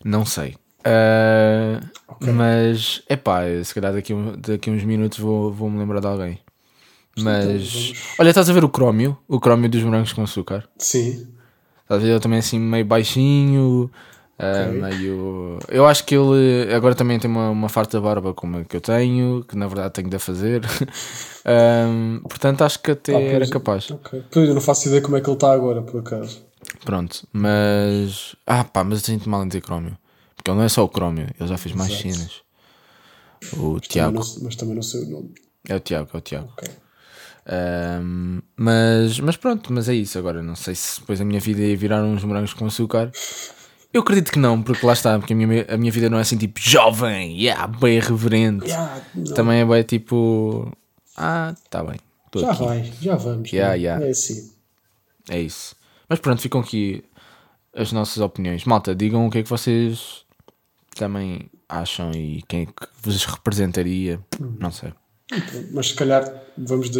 não 0.04 0.24
sei. 0.24 0.56
Ah, 0.84 1.80
Mas 2.20 3.02
é 3.08 3.16
pá, 3.16 3.42
se 3.64 3.74
calhar 3.74 3.92
daqui, 3.92 4.12
daqui 4.38 4.70
uns 4.70 4.84
minutos 4.84 5.18
vou, 5.18 5.52
vou 5.52 5.70
me 5.70 5.78
lembrar 5.78 6.00
de 6.00 6.06
alguém. 6.06 6.38
Mas 7.16 7.72
vamos- 7.72 8.14
olha, 8.18 8.28
estás 8.30 8.48
a 8.48 8.52
ver 8.52 8.64
o 8.64 8.68
Crómio? 8.68 9.16
O 9.28 9.40
Crómio 9.40 9.68
dos 9.68 9.82
morangos 9.82 10.12
com 10.12 10.22
açúcar. 10.22 10.68
Sim. 10.78 11.26
Estás 11.82 12.02
a 12.02 12.06
ver 12.06 12.10
ele 12.12 12.20
também 12.20 12.38
assim 12.38 12.58
meio 12.58 12.84
baixinho, 12.84 13.90
ah, 14.38 14.68
Ok. 14.70 14.80
meio. 14.80 15.58
Eu 15.68 15.86
acho 15.86 16.04
que 16.04 16.14
ele 16.14 16.72
agora 16.74 16.94
também 16.94 17.18
tem 17.18 17.30
uma, 17.30 17.50
uma 17.50 17.68
farta 17.68 18.00
barba 18.00 18.32
como 18.32 18.58
a 18.58 18.64
que 18.64 18.76
eu 18.76 18.80
tenho, 18.80 19.44
que 19.44 19.56
na 19.56 19.66
verdade 19.66 19.94
tenho 19.94 20.08
de 20.08 20.16
a 20.16 20.20
fazer. 20.20 20.62
Portanto, 22.28 22.62
acho 22.62 22.78
que 22.80 22.92
até 22.92 23.12
Ah, 23.12 23.18
pois- 23.20 23.32
era 23.32 23.48
capaz. 23.48 23.90
Ok. 23.90 24.22
Pois 24.30 24.48
eu 24.48 24.54
não 24.54 24.60
faço 24.60 24.88
ideia 24.88 25.02
como 25.02 25.16
é 25.16 25.20
que 25.20 25.28
ele 25.28 25.34
está 25.36 25.52
agora, 25.52 25.82
por 25.82 26.00
acaso. 26.00 26.42
Pronto, 26.84 27.26
mas. 27.32 28.36
Ah, 28.46 28.64
pá, 28.64 28.84
mas 28.84 29.00
eu 29.00 29.04
sinto 29.06 29.28
mal 29.28 29.42
em 29.44 29.48
dizer 29.48 29.62
Crómio. 29.62 29.96
Porque 30.40 30.50
ele 30.50 30.56
não 30.58 30.64
é 30.64 30.68
só 30.70 30.82
o 30.82 30.88
Crómio, 30.88 31.28
ele 31.38 31.48
já 31.48 31.58
fez 31.58 31.74
mais 31.74 31.90
Exato. 31.92 32.14
cenas. 32.14 32.42
O 33.52 33.74
Também 33.74 33.80
Tiago. 33.80 34.18
não, 34.18 34.36
mas 34.42 34.56
também 34.56 34.74
não 34.74 34.82
sei 34.82 35.02
o 35.02 35.10
nome. 35.10 35.34
É 35.68 35.76
o 35.76 35.80
Tiago, 35.80 36.08
é 36.14 36.16
o 36.16 36.20
Tiago. 36.22 36.48
Ok. 36.52 36.68
Ahm, 37.46 38.40
mas, 38.56 39.20
mas 39.20 39.36
pronto, 39.36 39.70
mas 39.70 39.86
é 39.90 39.94
isso. 39.94 40.18
Agora 40.18 40.42
não 40.42 40.56
sei 40.56 40.74
se 40.74 41.00
depois 41.00 41.20
a 41.20 41.24
minha 41.26 41.40
vida 41.40 41.60
ia 41.60 41.76
virar 41.76 42.02
uns 42.02 42.24
morangos 42.24 42.54
com 42.54 42.64
açúcar. 42.64 43.12
Eu 43.92 44.00
acredito 44.00 44.32
que 44.32 44.38
não, 44.38 44.62
porque 44.62 44.86
lá 44.86 44.94
está, 44.94 45.18
porque 45.18 45.34
a 45.34 45.36
minha, 45.36 45.66
a 45.68 45.76
minha 45.76 45.92
vida 45.92 46.08
não 46.08 46.16
é 46.16 46.22
assim 46.22 46.38
tipo 46.38 46.58
jovem, 46.58 47.38
yeah, 47.38 47.66
bem 47.66 47.98
reverente. 48.00 48.64
Yeah. 48.66 49.02
Também 49.34 49.60
é 49.60 49.64
bem 49.66 49.82
tipo. 49.82 50.72
Ah, 51.18 51.54
tá 51.68 51.84
bem, 51.84 52.00
já 52.34 52.52
aqui. 52.52 52.64
vai, 52.64 52.92
já 53.02 53.16
vamos. 53.16 53.52
Yeah, 53.52 53.72
né? 53.76 53.82
yeah. 53.82 54.06
É 54.06 54.10
assim. 54.10 54.50
É 55.28 55.38
isso. 55.38 55.76
Mas 56.08 56.18
pronto, 56.18 56.40
ficam 56.40 56.62
aqui 56.62 57.04
as 57.76 57.92
nossas 57.92 58.22
opiniões. 58.22 58.64
Malta, 58.64 58.94
digam 58.94 59.26
o 59.26 59.30
que 59.30 59.38
é 59.38 59.42
que 59.42 59.48
vocês 59.50 60.24
também 60.96 61.50
acham 61.68 62.10
e 62.12 62.42
quem 62.48 62.62
é 62.62 62.66
que 62.66 62.88
vos 63.02 63.24
representaria. 63.24 64.20
Não 64.58 64.70
sei. 64.70 64.92
Mas 65.72 65.88
se 65.88 65.94
calhar 65.94 66.24
vamos 66.58 66.90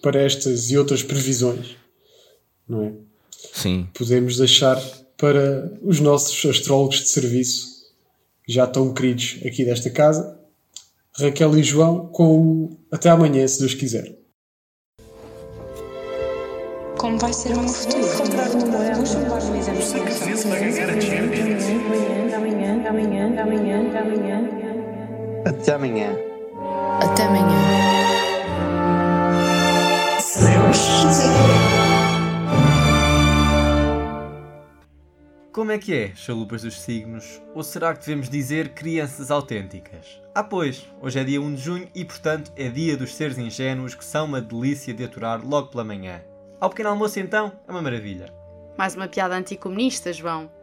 para 0.00 0.22
estas 0.22 0.70
e 0.70 0.78
outras 0.78 1.02
previsões, 1.02 1.76
não 2.68 2.84
é? 2.84 2.92
Sim, 3.52 3.88
Podemos 3.94 4.36
deixar 4.36 4.80
para 5.16 5.72
os 5.82 5.98
nossos 5.98 6.44
astrólogos 6.44 7.00
de 7.00 7.08
serviço, 7.08 7.66
já 8.48 8.66
tão 8.66 8.94
queridos 8.94 9.40
aqui 9.44 9.64
desta 9.64 9.90
casa, 9.90 10.38
Raquel 11.18 11.58
e 11.58 11.62
João, 11.62 12.06
com 12.08 12.38
o 12.38 12.78
até 12.92 13.08
amanhã, 13.10 13.46
se 13.46 13.58
Deus 13.58 13.74
quiser. 13.74 14.16
Como 16.96 17.18
vai 17.18 17.32
ser 17.32 17.54
o 17.56 17.60
meu 17.60 17.68
futuro? 17.68 18.00
Até 25.46 25.72
amanhã. 25.72 26.14
Até 27.00 27.22
amanhã. 27.24 27.60
Como 35.52 35.72
é 35.72 35.78
que 35.78 35.94
é, 35.94 36.14
chalupas 36.14 36.62
dos 36.62 36.78
signos? 36.80 37.40
Ou 37.54 37.62
será 37.62 37.94
que 37.94 38.00
devemos 38.00 38.28
dizer 38.28 38.74
crianças 38.74 39.30
autênticas? 39.30 40.20
Ah 40.34 40.44
pois, 40.44 40.86
hoje 41.00 41.18
é 41.18 41.24
dia 41.24 41.40
1 41.40 41.54
de 41.54 41.60
junho 41.62 41.88
e 41.94 42.04
portanto 42.04 42.52
é 42.56 42.68
dia 42.68 42.94
dos 42.94 43.14
seres 43.14 43.38
ingênuos 43.38 43.94
que 43.94 44.04
são 44.04 44.26
uma 44.26 44.42
delícia 44.42 44.92
de 44.92 45.02
aturar 45.02 45.42
logo 45.42 45.68
pela 45.68 45.82
manhã. 45.82 46.20
Ao 46.60 46.68
pequeno 46.68 46.90
almoço 46.90 47.18
então, 47.18 47.52
é 47.66 47.70
uma 47.70 47.80
maravilha. 47.80 48.26
Mais 48.76 48.94
uma 48.94 49.08
piada 49.08 49.34
anticomunista, 49.34 50.12
João. 50.12 50.59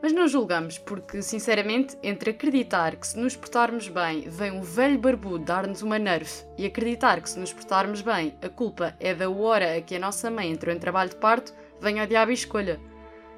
Mas 0.00 0.12
não 0.12 0.28
julgamos, 0.28 0.78
porque, 0.78 1.20
sinceramente, 1.22 1.98
entre 2.02 2.30
acreditar 2.30 2.94
que 2.94 3.06
se 3.06 3.18
nos 3.18 3.34
portarmos 3.34 3.88
bem 3.88 4.28
vem 4.28 4.52
um 4.52 4.62
velho 4.62 4.98
barbudo 4.98 5.44
dar-nos 5.44 5.82
uma 5.82 5.98
nerf 5.98 6.44
e 6.56 6.64
acreditar 6.64 7.20
que 7.20 7.28
se 7.28 7.38
nos 7.38 7.52
portarmos 7.52 8.00
bem 8.00 8.36
a 8.40 8.48
culpa 8.48 8.94
é 9.00 9.12
da 9.12 9.28
hora 9.28 9.76
a 9.76 9.82
que 9.82 9.96
a 9.96 9.98
nossa 9.98 10.30
mãe 10.30 10.52
entrou 10.52 10.74
em 10.74 10.78
trabalho 10.78 11.10
de 11.10 11.16
parto, 11.16 11.52
venha 11.80 12.02
ao 12.02 12.08
diabo 12.08 12.30
e 12.30 12.34
escolha. 12.34 12.80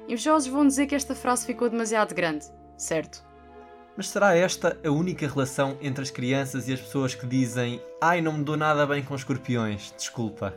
Invejosos 0.07 0.49
vão 0.49 0.67
dizer 0.67 0.85
que 0.85 0.95
esta 0.95 1.15
frase 1.15 1.47
ficou 1.47 1.67
demasiado 1.67 2.13
grande, 2.13 2.45
certo? 2.77 3.23
Mas 3.97 4.09
será 4.09 4.35
esta 4.35 4.79
a 4.85 4.89
única 4.89 5.27
relação 5.27 5.77
entre 5.81 6.03
as 6.03 6.11
crianças 6.11 6.67
e 6.67 6.73
as 6.73 6.79
pessoas 6.79 7.15
que 7.15 7.25
dizem 7.25 7.81
Ai, 7.99 8.21
não 8.21 8.33
me 8.33 8.43
dou 8.43 8.55
nada 8.55 8.85
bem 8.85 9.03
com 9.03 9.15
escorpiões, 9.15 9.93
desculpa? 9.97 10.53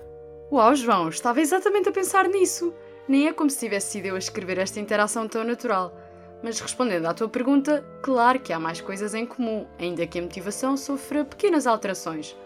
Uau, 0.53 0.75
João, 0.75 1.09
estava 1.09 1.40
exatamente 1.40 1.88
a 1.88 1.93
pensar 1.93 2.29
nisso. 2.29 2.73
Nem 3.07 3.29
é 3.29 3.33
como 3.33 3.51
se 3.51 3.59
tivesse 3.59 3.93
sido 3.93 4.07
eu 4.07 4.14
a 4.14 4.19
escrever 4.19 4.59
esta 4.59 4.81
interação 4.81 5.29
tão 5.29 5.45
natural. 5.45 5.95
Mas 6.43 6.61
respondendo 6.61 7.07
à 7.07 7.14
tua 7.14 7.29
pergunta, 7.29 7.85
claro 8.03 8.40
que 8.40 8.53
há 8.53 8.59
mais 8.59 8.81
coisas 8.81 9.14
em 9.14 9.27
comum, 9.27 9.67
ainda 9.79 10.07
que 10.07 10.19
a 10.19 10.23
motivação 10.23 10.77
sofra 10.77 11.25
pequenas 11.25 11.67
alterações. 11.67 12.37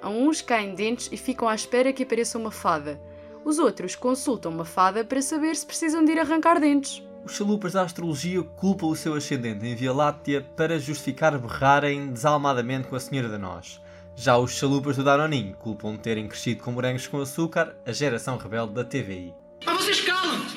A 0.00 0.08
uns 0.08 0.40
caem 0.40 0.74
dentes 0.74 1.08
e 1.10 1.16
ficam 1.16 1.48
à 1.48 1.54
espera 1.54 1.92
que 1.92 2.02
apareça 2.02 2.38
uma 2.38 2.50
fada. 2.50 3.00
Os 3.44 3.58
outros 3.58 3.94
consultam 3.94 4.52
uma 4.52 4.64
fada 4.64 5.04
para 5.04 5.22
saber 5.22 5.54
se 5.56 5.66
precisam 5.66 6.04
de 6.04 6.12
ir 6.12 6.18
arrancar 6.18 6.60
dentes. 6.60 7.02
Os 7.24 7.32
chalupas 7.32 7.72
da 7.72 7.82
astrologia 7.82 8.42
culpam 8.42 8.86
o 8.86 8.96
seu 8.96 9.14
ascendente 9.14 9.66
em 9.66 9.74
Via 9.74 9.92
Láctea 9.92 10.46
para 10.56 10.78
justificar 10.78 11.36
berrarem 11.38 12.08
desalmadamente 12.08 12.88
com 12.88 12.96
a 12.96 13.00
Senhora 13.00 13.28
da 13.28 13.38
Nós. 13.38 13.80
Já 14.14 14.38
os 14.38 14.52
chalupas 14.52 14.96
do 14.96 15.04
Danoninho 15.04 15.54
culpam 15.56 15.92
de 15.92 15.98
terem 15.98 16.28
crescido 16.28 16.62
com 16.62 16.72
morangos 16.72 17.06
com 17.06 17.20
açúcar 17.20 17.76
a 17.84 17.92
geração 17.92 18.36
rebelde 18.36 18.74
da 18.74 18.84
TVI. 18.84 19.45
Mas 19.66 19.76
vocês 19.76 20.00
calam-se! 20.00 20.56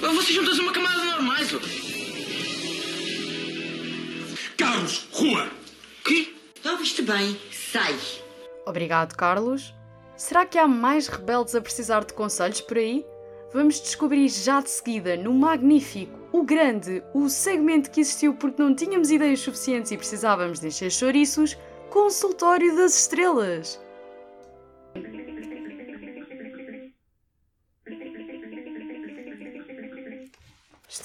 Vocês 0.00 0.34
juntam-se 0.34 0.60
uma 0.60 0.72
camada 0.72 1.00
de 1.00 1.06
normais! 1.06 1.54
ó. 1.54 1.58
Carlos, 4.56 5.08
rua! 5.12 5.48
Que? 6.04 6.36
Ouviste 6.68 7.02
bem? 7.02 7.40
Sai. 7.50 7.96
Obrigado, 8.66 9.16
Carlos. 9.16 9.72
Será 10.16 10.44
que 10.44 10.58
há 10.58 10.66
mais 10.66 11.06
rebeldes 11.06 11.54
a 11.54 11.60
precisar 11.60 12.04
de 12.04 12.12
conselhos 12.12 12.60
por 12.60 12.76
aí? 12.76 13.06
Vamos 13.52 13.80
descobrir 13.80 14.28
já 14.28 14.60
de 14.60 14.68
seguida 14.68 15.16
no 15.16 15.32
magnífico, 15.32 16.18
o 16.32 16.42
grande, 16.42 17.02
o 17.14 17.28
segmento 17.30 17.90
que 17.90 18.00
existiu 18.00 18.34
porque 18.34 18.60
não 18.60 18.74
tínhamos 18.74 19.10
ideias 19.10 19.40
suficientes 19.40 19.90
e 19.90 19.96
precisávamos 19.96 20.60
de 20.60 20.66
encher 20.66 20.90
chouriços, 20.90 21.56
Consultório 21.88 22.76
das 22.76 22.98
Estrelas. 23.00 23.80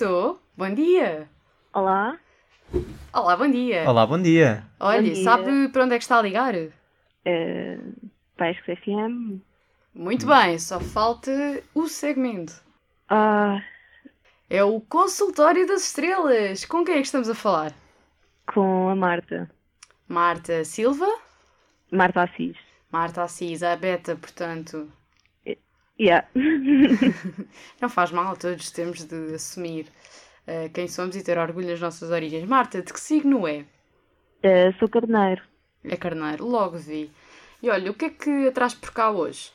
Estou? 0.03 0.37
Bom 0.57 0.73
dia! 0.73 1.29
Olá, 1.73 2.19
Olá, 3.13 3.37
bom 3.37 3.49
dia! 3.49 3.89
Olá, 3.89 4.05
bom 4.05 4.21
dia! 4.21 4.65
Olha, 4.77 4.97
Bom 5.01 5.13
dia. 5.13 5.23
sabe 5.23 5.69
para 5.69 5.85
onde 5.85 5.95
é 5.95 5.97
que 5.97 6.03
está 6.03 6.19
a 6.19 6.21
ligar? 6.21 6.53
uh, 6.53 8.09
Paisco 8.35 8.65
FM. 8.75 9.39
Muito 9.95 10.27
bem, 10.27 10.59
só 10.59 10.81
falta 10.81 11.31
o 11.73 11.87
segmento. 11.87 12.53
Ah, 13.07 13.61
É 14.49 14.61
o 14.61 14.81
Consultório 14.81 15.65
das 15.65 15.83
Estrelas. 15.85 16.65
Com 16.65 16.83
quem 16.83 16.95
é 16.95 16.97
que 16.99 17.05
estamos 17.05 17.29
a 17.29 17.33
falar? 17.35 17.71
com 18.53 18.89
a 18.89 18.95
Marta. 18.97 19.49
Marta 20.05 20.65
Silva? 20.65 21.07
Marta 21.89 22.23
Assis. 22.23 22.57
Marta 22.91 23.23
Assis, 23.23 23.63
a 23.63 23.73
Beta, 23.77 24.17
portanto. 24.17 24.91
Yeah. 25.99 26.27
Não 27.81 27.89
faz 27.89 28.11
mal, 28.11 28.35
todos 28.35 28.71
temos 28.71 29.05
de 29.05 29.35
assumir. 29.35 29.87
uh, 30.47 30.69
quem 30.73 30.87
somos 30.87 31.15
e 31.15 31.23
ter 31.23 31.37
orgulho 31.37 31.67
nas 31.67 31.79
nossas 31.79 32.09
origens. 32.09 32.45
Marta, 32.45 32.81
de 32.81 32.91
que 32.91 32.99
signo 32.99 33.47
é? 33.47 33.65
Uh, 34.43 34.73
sou 34.79 34.89
carneiro. 34.89 35.41
É 35.83 35.95
carneiro, 35.95 36.45
logo 36.45 36.77
vi. 36.77 37.11
E 37.61 37.69
olha, 37.69 37.91
o 37.91 37.93
que 37.93 38.05
é 38.05 38.09
que 38.09 38.51
traz 38.51 38.73
por 38.73 38.91
cá 38.91 39.11
hoje? 39.11 39.51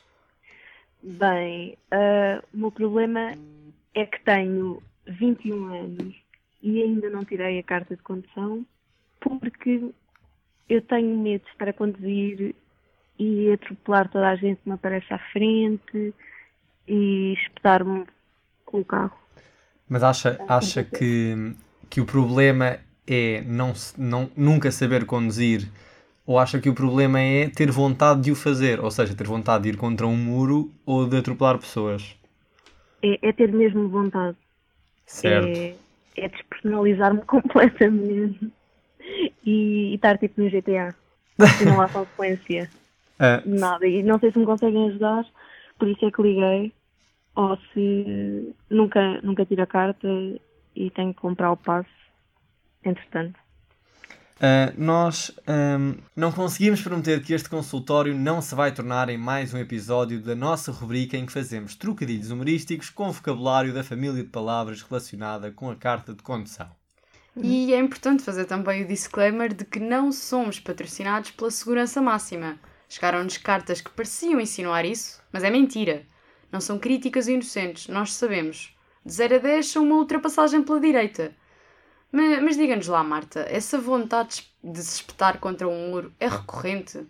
Bem, 1.01 1.77
uh, 1.93 2.43
o 2.53 2.57
meu 2.57 2.71
problema 2.71 3.33
é 3.93 4.05
que 4.05 4.19
tenho 4.23 4.81
21 5.07 5.73
anos 5.73 6.15
e 6.61 6.81
ainda 6.81 7.09
não 7.09 7.23
tirei 7.23 7.59
a 7.59 7.63
carta 7.63 7.95
de 7.95 8.01
condução 8.01 8.65
porque 9.19 9.91
eu 10.67 10.81
tenho 10.83 11.17
medo 11.17 11.43
de 11.43 11.51
estar 11.51 11.69
a 11.69 11.73
conduzir 11.73 12.55
e 13.19 13.51
atropelar 13.51 14.09
toda 14.09 14.29
a 14.29 14.35
gente 14.35 14.61
que 14.61 14.69
me 14.69 14.75
aparece 14.75 15.13
à 15.13 15.19
frente 15.31 16.13
e 16.87 17.33
espetar-me 17.33 18.05
com 18.65 18.79
o 18.79 18.85
carro. 18.85 19.17
Mas 19.87 20.03
acha, 20.03 20.39
acha 20.47 20.83
que, 20.83 21.53
que 21.89 21.99
o 21.99 22.05
problema 22.05 22.79
é 23.05 23.41
não, 23.41 23.73
não, 23.97 24.31
nunca 24.37 24.71
saber 24.71 25.05
conduzir 25.05 25.69
ou 26.29 26.37
acha 26.37 26.59
que 26.59 26.69
o 26.69 26.75
problema 26.75 27.19
é 27.19 27.49
ter 27.49 27.71
vontade 27.71 28.21
de 28.21 28.31
o 28.31 28.35
fazer? 28.35 28.79
Ou 28.79 28.91
seja, 28.91 29.15
ter 29.15 29.25
vontade 29.25 29.63
de 29.63 29.69
ir 29.69 29.77
contra 29.77 30.05
um 30.05 30.15
muro 30.15 30.71
ou 30.85 31.07
de 31.07 31.17
atropelar 31.17 31.57
pessoas? 31.57 32.15
É, 33.01 33.29
é 33.29 33.33
ter 33.33 33.51
mesmo 33.51 33.89
vontade. 33.89 34.37
Certo. 35.07 35.47
É, 35.47 35.75
é 36.17 36.27
despersonalizar-me 36.27 37.21
completamente 37.25 38.51
e, 39.43 39.91
e 39.91 39.95
estar 39.95 40.19
tipo 40.19 40.39
no 40.39 40.51
GTA. 40.51 40.93
E 41.39 41.65
não 41.65 41.81
há 41.81 41.89
consequência. 41.89 42.69
Ah, 43.19 43.41
Nada. 43.45 43.85
E 43.85 44.01
não 44.01 44.19
sei 44.19 44.31
se 44.31 44.39
me 44.39 44.45
conseguem 44.45 44.89
ajudar, 44.89 45.25
por 45.77 45.87
isso 45.87 46.05
é 46.05 46.11
que 46.11 46.21
liguei. 46.21 46.73
Ou 47.35 47.57
se 47.73 48.55
nunca, 48.69 49.21
nunca 49.21 49.45
tiro 49.45 49.61
a 49.61 49.67
carta 49.67 50.07
e 50.75 50.89
tenho 50.91 51.13
que 51.13 51.21
comprar 51.21 51.51
o 51.51 51.57
passe, 51.57 51.89
entretanto. 52.83 53.39
Uh, 54.39 54.71
nós 54.77 55.37
um, 55.49 55.95
não 56.15 56.31
conseguimos 56.31 56.81
prometer 56.81 57.21
que 57.21 57.33
este 57.33 57.49
consultório 57.49 58.15
não 58.15 58.41
se 58.41 58.55
vai 58.55 58.73
tornar 58.73 59.09
em 59.09 59.17
mais 59.17 59.53
um 59.53 59.57
episódio 59.57 60.21
da 60.21 60.33
nossa 60.33 60.71
rubrica 60.71 61.17
em 61.17 61.25
que 61.25 61.33
fazemos 61.33 61.75
trocadilhos 61.75 62.31
humorísticos 62.31 62.89
com 62.89 63.11
vocabulário 63.11 63.73
da 63.73 63.83
família 63.83 64.23
de 64.23 64.29
palavras 64.29 64.81
relacionada 64.81 65.51
com 65.51 65.69
a 65.69 65.75
carta 65.75 66.13
de 66.13 66.23
condução. 66.23 66.69
E 67.35 67.73
é 67.73 67.79
importante 67.79 68.23
fazer 68.23 68.45
também 68.45 68.83
o 68.83 68.87
disclaimer 68.87 69.53
de 69.53 69.65
que 69.65 69.79
não 69.79 70.09
somos 70.09 70.57
patrocinados 70.57 71.31
pela 71.31 71.51
segurança 71.51 72.01
máxima. 72.01 72.57
Chegaram-nos 72.89 73.37
cartas 73.37 73.81
que 73.81 73.91
pareciam 73.91 74.41
insinuar 74.41 74.83
isso, 74.83 75.21
mas 75.31 75.43
é 75.43 75.51
mentira. 75.51 76.07
Não 76.51 76.59
são 76.59 76.79
críticas 76.79 77.27
inocentes, 77.27 77.87
nós 77.87 78.13
sabemos. 78.13 78.75
De 79.05 79.13
0 79.13 79.35
a 79.35 79.37
10 79.37 79.67
são 79.67 79.83
uma 79.83 79.95
ultrapassagem 79.95 80.63
pela 80.63 80.79
direita. 80.79 81.31
Mas, 82.11 82.41
mas 82.41 82.57
diga-nos 82.57 82.87
lá, 82.87 83.03
Marta, 83.03 83.41
essa 83.47 83.79
vontade 83.79 84.51
de 84.63 84.81
se 84.81 84.95
espetar 84.95 85.37
contra 85.39 85.67
um 85.67 85.91
muro 85.91 86.11
é 86.19 86.27
recorrente? 86.27 87.05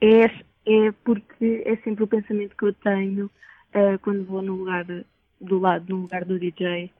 É, 0.00 0.24
é 0.24 0.92
porque 1.04 1.62
é 1.66 1.76
sempre 1.84 2.04
o 2.04 2.08
pensamento 2.08 2.56
que 2.56 2.64
eu 2.64 2.72
tenho 2.72 3.26
uh, 3.26 3.98
quando 4.00 4.24
vou 4.24 4.40
no 4.40 4.56
lugar 4.56 4.86
do 5.38 5.58
lado, 5.58 5.84
no 5.86 6.02
lugar 6.02 6.24
do 6.24 6.38
DJ, 6.38 6.90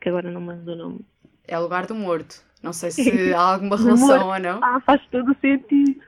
que 0.00 0.10
agora 0.10 0.30
não 0.30 0.42
mando 0.42 0.70
o 0.70 0.76
nome. 0.76 1.00
É 1.48 1.58
o 1.58 1.62
lugar 1.62 1.86
do 1.86 1.94
morto. 1.94 2.44
Não 2.62 2.74
sei 2.74 2.90
se 2.92 3.32
há 3.32 3.54
alguma 3.54 3.78
relação 3.78 4.28
ou 4.28 4.38
não. 4.38 4.60
Ah, 4.62 4.80
faz 4.80 5.00
todo 5.10 5.32
o 5.32 5.36
sentido. 5.40 6.00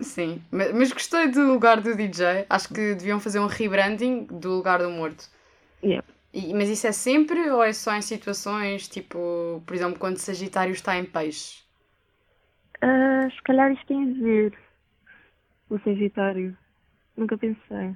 Sim, 0.00 0.42
mas, 0.50 0.72
mas 0.72 0.92
gostei 0.92 1.28
do 1.28 1.46
lugar 1.46 1.80
do 1.80 1.94
DJ. 1.94 2.46
Acho 2.48 2.68
que 2.68 2.94
deviam 2.94 3.20
fazer 3.20 3.38
um 3.40 3.46
rebranding 3.46 4.24
do 4.24 4.50
lugar 4.56 4.80
do 4.80 4.90
morto. 4.90 5.28
Yeah. 5.82 6.06
E, 6.32 6.54
mas 6.54 6.68
isso 6.68 6.86
é 6.86 6.92
sempre 6.92 7.50
ou 7.50 7.62
é 7.62 7.72
só 7.72 7.94
em 7.94 8.02
situações 8.02 8.88
tipo, 8.88 9.62
por 9.66 9.74
exemplo, 9.74 9.98
quando 9.98 10.18
Sagitário 10.18 10.72
está 10.72 10.96
em 10.96 11.04
peixe? 11.04 11.62
Uh, 12.82 13.30
se 13.30 13.42
calhar 13.42 13.70
isto 13.72 13.86
tem 13.86 14.02
a 14.02 14.22
ver. 14.22 14.58
O 15.68 15.78
Sagitário. 15.78 16.56
Nunca 17.16 17.36
pensei. 17.36 17.94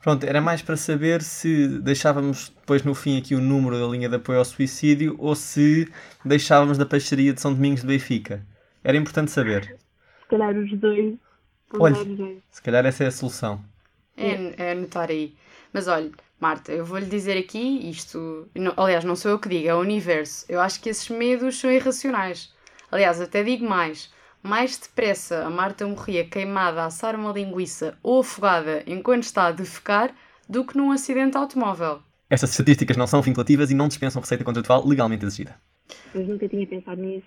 Pronto, 0.00 0.24
era 0.24 0.40
mais 0.40 0.62
para 0.62 0.76
saber 0.76 1.22
se 1.22 1.80
deixávamos 1.80 2.50
depois 2.50 2.84
no 2.84 2.94
fim 2.94 3.18
aqui 3.18 3.34
o 3.34 3.40
número 3.40 3.78
da 3.78 3.86
linha 3.86 4.08
de 4.08 4.14
apoio 4.14 4.38
ao 4.38 4.44
suicídio 4.44 5.16
ou 5.18 5.34
se 5.34 5.92
deixávamos 6.24 6.78
da 6.78 6.86
peixaria 6.86 7.32
de 7.32 7.40
São 7.40 7.52
Domingos 7.52 7.80
de 7.80 7.88
Benfica. 7.88 8.46
Era 8.84 8.96
importante 8.96 9.32
saber. 9.32 9.76
Se 10.28 10.36
calhar 10.36 10.54
os 10.54 10.78
dois. 10.78 11.14
Olha, 11.72 11.96
se 12.50 12.62
calhar 12.62 12.84
essa 12.84 13.04
é 13.04 13.06
a 13.06 13.10
solução. 13.10 13.64
É, 14.14 14.62
é 14.62 14.72
anotar 14.72 15.08
aí. 15.08 15.34
Mas 15.72 15.88
olha, 15.88 16.10
Marta, 16.38 16.70
eu 16.70 16.84
vou-lhe 16.84 17.06
dizer 17.06 17.38
aqui 17.38 17.88
isto. 17.88 18.46
Não, 18.54 18.74
aliás, 18.76 19.04
não 19.04 19.16
sou 19.16 19.30
eu 19.30 19.38
que 19.38 19.48
digo, 19.48 19.68
é 19.68 19.74
o 19.74 19.80
universo. 19.80 20.44
Eu 20.48 20.60
acho 20.60 20.80
que 20.80 20.90
esses 20.90 21.08
medos 21.08 21.58
são 21.58 21.70
irracionais. 21.70 22.52
Aliás, 22.90 23.20
até 23.20 23.42
digo 23.42 23.66
mais. 23.66 24.12
Mais 24.42 24.78
depressa 24.78 25.44
a 25.44 25.50
Marta 25.50 25.86
morria 25.86 26.24
queimada 26.24 26.82
a 26.82 26.86
assar 26.86 27.16
uma 27.16 27.32
linguiça 27.32 27.96
ou 28.02 28.20
afogada 28.20 28.82
enquanto 28.86 29.24
está 29.24 29.46
a 29.46 29.52
defecar 29.52 30.14
do 30.48 30.64
que 30.64 30.76
num 30.76 30.92
acidente 30.92 31.36
automóvel. 31.36 32.00
Essas 32.28 32.50
estatísticas 32.50 32.96
não 32.96 33.06
são 33.06 33.22
vinculativas 33.22 33.70
e 33.70 33.74
não 33.74 33.88
dispensam 33.88 34.20
receita 34.20 34.44
contratual 34.44 34.86
legalmente 34.86 35.24
exigida. 35.24 35.56
Mas 36.14 36.28
nunca 36.28 36.46
tinha 36.48 36.66
pensado 36.66 37.00
nisso. 37.00 37.26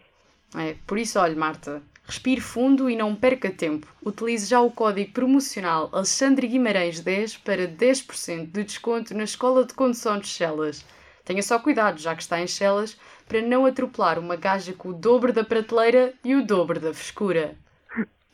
É, 0.56 0.76
por 0.86 0.98
isso, 0.98 1.18
olha, 1.20 1.36
Marta, 1.36 1.82
respire 2.12 2.42
fundo 2.42 2.90
e 2.90 2.96
não 2.96 3.16
perca 3.16 3.50
tempo. 3.50 3.88
Utilize 4.06 4.46
já 4.46 4.60
o 4.60 4.70
código 4.70 5.14
promocional 5.14 5.90
Alexandre 5.94 6.46
Guimarães 6.46 7.00
10 7.00 7.38
para 7.38 7.66
10% 7.66 8.52
de 8.52 8.64
desconto 8.66 9.16
na 9.16 9.24
Escola 9.24 9.64
de 9.66 9.74
Condução 9.74 10.20
de 10.20 10.28
Chelas. 10.28 10.86
Tenha 11.24 11.42
só 11.42 11.58
cuidado, 11.58 12.02
já 12.02 12.14
que 12.14 12.22
está 12.22 12.42
em 12.42 12.48
Chelas, 12.48 12.98
para 13.30 13.42
não 13.42 13.66
atropelar 13.66 14.20
uma 14.20 14.36
gaja 14.36 14.74
com 14.74 14.90
o 14.90 14.94
dobro 14.94 15.32
da 15.32 15.44
prateleira 15.44 16.14
e 16.22 16.36
o 16.36 16.46
dobro 16.46 16.82
da 16.82 16.94
frescura. 16.94 17.56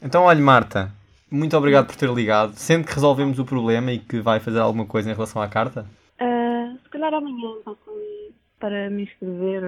Então, 0.02 0.24
olha, 0.24 0.42
Marta, 0.42 0.92
muito 1.30 1.56
obrigado 1.56 1.86
por 1.86 1.96
ter 1.96 2.10
ligado. 2.10 2.56
Sendo 2.56 2.88
que 2.88 2.96
resolvemos 2.96 3.38
o 3.38 3.46
problema 3.46 3.92
e 3.92 4.00
que 4.00 4.20
vai 4.20 4.40
fazer 4.40 4.60
alguma 4.60 4.88
coisa 4.88 5.12
em 5.12 5.14
relação 5.14 5.40
à 5.40 5.48
carta? 5.48 5.86
Uh, 6.20 6.80
se 6.82 6.90
calhar 6.90 7.14
amanhã 7.14 7.54
para 8.60 8.90
me 8.90 9.04
inscrever, 9.04 9.62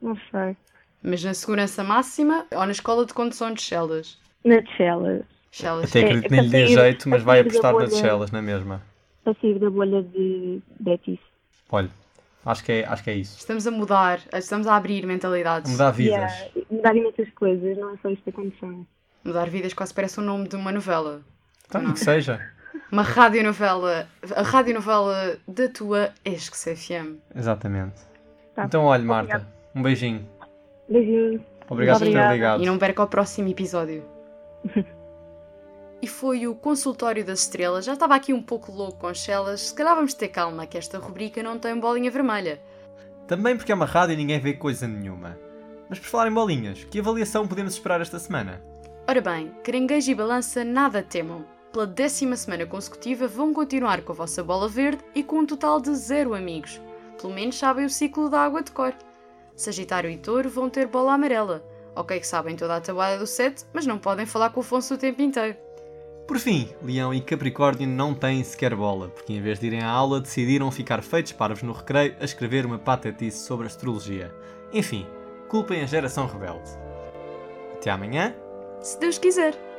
não 0.00 0.16
sei. 0.30 0.56
Mas 1.02 1.24
na 1.24 1.32
segurança 1.34 1.82
máxima 1.82 2.46
ou 2.52 2.64
na 2.66 2.72
escola 2.72 3.06
de 3.06 3.14
condução 3.14 3.52
de 3.54 3.62
Chelas? 3.62 4.18
Na 4.44 4.60
de 4.60 4.70
Chelas. 4.76 5.22
Chelas. 5.50 5.90
Até 5.90 6.00
acredito 6.00 6.28
que 6.28 6.30
nem 6.30 6.42
lhe 6.42 6.48
dê 6.50 6.66
jeito, 6.66 7.08
mas 7.08 7.22
vai 7.22 7.40
apostar 7.40 7.74
nas 7.74 7.96
Chelas, 7.96 8.30
na 8.30 8.42
mesma. 8.42 8.82
Para 9.24 9.34
sair 9.40 9.58
da 9.58 9.70
bolha 9.70 10.02
de 10.02 10.60
Betis. 10.78 11.18
Olha, 11.70 11.90
acho 12.44 12.64
que, 12.64 12.72
é, 12.72 12.86
acho 12.86 13.02
que 13.02 13.10
é 13.10 13.14
isso. 13.14 13.38
Estamos 13.38 13.66
a 13.66 13.70
mudar, 13.70 14.20
estamos 14.34 14.66
a 14.66 14.76
abrir 14.76 15.06
mentalidades. 15.06 15.70
A 15.70 15.72
mudar 15.72 15.90
vidas. 15.90 16.32
Yeah, 16.32 16.50
mudar 16.70 16.96
imensas 16.96 17.28
coisas, 17.34 17.78
não 17.78 17.94
é 17.94 17.96
só 18.02 18.10
isto 18.10 18.28
a 18.28 18.32
condição. 18.32 18.86
Mudar 19.24 19.48
vidas 19.48 19.74
quase 19.74 19.92
parece 19.92 20.18
o 20.18 20.22
nome 20.22 20.48
de 20.48 20.56
uma 20.56 20.72
novela. 20.72 21.22
Então, 21.66 21.92
que 21.92 22.00
seja. 22.00 22.40
Uma 22.90 23.02
radionovela, 23.02 24.08
a 24.34 24.42
radionovela 24.42 25.36
da 25.46 25.68
tua 25.68 26.12
ex-FM. 26.24 27.18
Exatamente. 27.34 28.00
Tá. 28.54 28.64
Então, 28.64 28.84
olha, 28.84 29.02
Marta, 29.04 29.36
Obrigado. 29.36 29.52
um 29.74 29.82
beijinho. 29.82 30.28
Beijinho. 30.90 31.44
Obrigado 31.68 32.00
por 32.00 32.12
ter 32.12 32.32
ligado. 32.32 32.62
E 32.62 32.66
não 32.66 32.76
perca 32.76 33.04
o 33.04 33.06
próximo 33.06 33.48
episódio. 33.48 34.04
e 36.02 36.06
foi 36.08 36.48
o 36.48 36.54
consultório 36.54 37.24
das 37.24 37.40
estrelas. 37.40 37.84
Já 37.84 37.92
estava 37.92 38.16
aqui 38.16 38.32
um 38.32 38.42
pouco 38.42 38.72
louco 38.72 38.98
com 38.98 39.06
as 39.06 39.20
celas. 39.20 39.60
Se 39.60 39.74
calhar 39.74 39.94
vamos 39.94 40.14
ter 40.14 40.28
calma, 40.28 40.66
que 40.66 40.76
esta 40.76 40.98
rubrica 40.98 41.42
não 41.42 41.58
tem 41.58 41.78
bolinha 41.78 42.10
vermelha. 42.10 42.60
Também 43.28 43.56
porque 43.56 43.70
é 43.70 43.74
uma 43.74 43.86
rádio 43.86 44.14
e 44.14 44.16
ninguém 44.16 44.40
vê 44.40 44.54
coisa 44.54 44.88
nenhuma. 44.88 45.38
Mas 45.88 46.00
por 46.00 46.08
falar 46.08 46.28
em 46.28 46.34
bolinhas, 46.34 46.82
que 46.84 46.98
avaliação 46.98 47.46
podemos 47.46 47.74
esperar 47.74 48.00
esta 48.00 48.18
semana? 48.18 48.60
Ora 49.08 49.20
bem, 49.20 49.52
caranguejo 49.62 50.10
e 50.10 50.14
balança 50.14 50.64
nada 50.64 51.02
temam. 51.02 51.44
Pela 51.72 51.86
décima 51.86 52.34
semana 52.34 52.66
consecutiva 52.66 53.28
vão 53.28 53.52
continuar 53.52 54.02
com 54.02 54.10
a 54.10 54.14
vossa 54.14 54.42
bola 54.42 54.68
verde 54.68 55.04
e 55.14 55.22
com 55.22 55.38
um 55.38 55.46
total 55.46 55.80
de 55.80 55.94
zero 55.94 56.34
amigos. 56.34 56.80
Pelo 57.20 57.32
menos 57.32 57.56
sabem 57.56 57.84
o 57.84 57.90
ciclo 57.90 58.28
da 58.28 58.40
água 58.40 58.62
de 58.62 58.72
cor. 58.72 58.92
Sagitário 59.60 60.08
e 60.08 60.16
Touro 60.16 60.48
vão 60.48 60.70
ter 60.70 60.86
bola 60.86 61.12
amarela. 61.12 61.62
Ok 61.94 62.18
que 62.18 62.26
sabem 62.26 62.56
toda 62.56 62.76
a 62.76 62.80
tabuada 62.80 63.18
do 63.18 63.26
set, 63.26 63.62
mas 63.74 63.86
não 63.86 63.98
podem 63.98 64.24
falar 64.24 64.50
com 64.50 64.60
o 64.60 64.62
Afonso 64.62 64.94
o 64.94 64.98
tempo 64.98 65.20
inteiro. 65.20 65.54
Por 66.26 66.38
fim, 66.38 66.70
Leão 66.82 67.12
e 67.12 67.20
Capricórnio 67.20 67.86
não 67.86 68.14
têm 68.14 68.42
sequer 68.42 68.74
bola, 68.74 69.08
porque 69.08 69.34
em 69.34 69.42
vez 69.42 69.58
de 69.58 69.66
irem 69.66 69.82
à 69.82 69.90
aula 69.90 70.20
decidiram 70.20 70.70
ficar 70.70 71.02
feitos 71.02 71.32
parvos 71.32 71.62
no 71.62 71.72
recreio 71.72 72.16
a 72.20 72.24
escrever 72.24 72.64
uma 72.64 72.78
patetice 72.78 73.44
sobre 73.44 73.66
astrologia. 73.66 74.32
Enfim, 74.72 75.06
culpem 75.48 75.82
a 75.82 75.86
geração 75.86 76.26
rebelde. 76.26 76.70
Até 77.74 77.90
amanhã. 77.90 78.34
Se 78.80 78.98
Deus 78.98 79.18
quiser. 79.18 79.69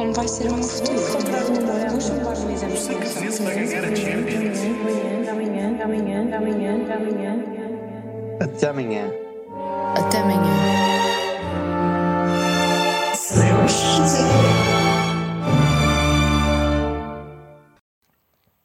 Como 0.00 0.14
vai 0.14 0.26
ser 0.26 0.48
o 0.48 0.54
meu 0.54 0.62
futuro? 0.62 0.98
Amanhã, 5.30 5.84
amanhã, 5.84 6.36
amanhã, 6.38 6.72
amanhã. 6.96 7.36
Até 8.40 8.68
amanhã. 8.68 9.12
Até 9.94 10.18
amanhã. 10.20 10.54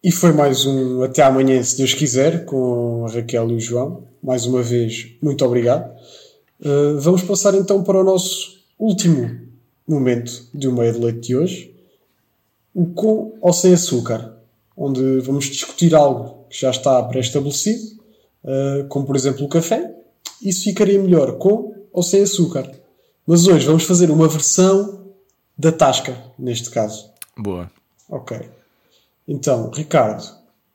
E 0.02 0.12
foi 0.13 0.32
mais 0.32 0.65
um 0.65 1.04
até 1.04 1.21
amanhã, 1.21 1.62
se 1.62 1.76
Deus 1.76 1.93
quiser, 1.93 2.45
com 2.45 3.06
a 3.06 3.12
Raquel 3.12 3.50
e 3.52 3.56
o 3.56 3.60
João. 3.60 4.08
Mais 4.24 4.45
uma 4.45 4.62
vez, 4.62 5.17
muito 5.21 5.43
obrigado. 5.43 5.93
Uh, 6.62 6.98
vamos 7.02 7.24
passar 7.24 7.54
então 7.56 7.84
para 7.84 8.00
o 8.00 8.06
nosso 8.06 8.56
último 8.80 9.44
momento 9.88 10.48
de 10.54 10.67
uma 10.67 10.82
meio 10.82 10.93
de 10.93 11.00
leite 11.00 11.28
de 11.28 11.36
hoje, 11.36 11.76
o 12.74 12.86
com 12.88 13.38
ou 13.41 13.54
sem 13.54 13.74
açúcar, 13.74 14.36
onde 14.76 15.19
vamos 15.21 15.45
discutir 15.45 15.95
algo 15.95 16.45
que 16.50 16.60
já 16.60 16.69
está 16.69 17.02
pré-estabelecido, 17.04 18.00
uh, 18.43 18.88
como 18.89 19.06
por 19.06 19.15
exemplo 19.15 19.45
o 19.45 19.50
café. 19.50 19.93
Isso 20.41 20.63
ficaria 20.63 21.02
melhor 21.02 21.38
com 21.38 21.74
ou 21.91 22.04
sem 22.04 22.24
açúcar. 22.24 22.69
Mas 23.26 23.48
hoje 23.48 23.65
vamos 23.65 23.84
fazer 23.84 24.12
uma 24.12 24.28
versão 24.28 25.06
da 25.58 25.71
tasca, 25.71 26.15
neste 26.38 26.69
caso. 26.69 27.10
Boa. 27.38 27.71
Ok. 28.10 28.38
Então, 29.28 29.71
Ricardo, 29.71 30.24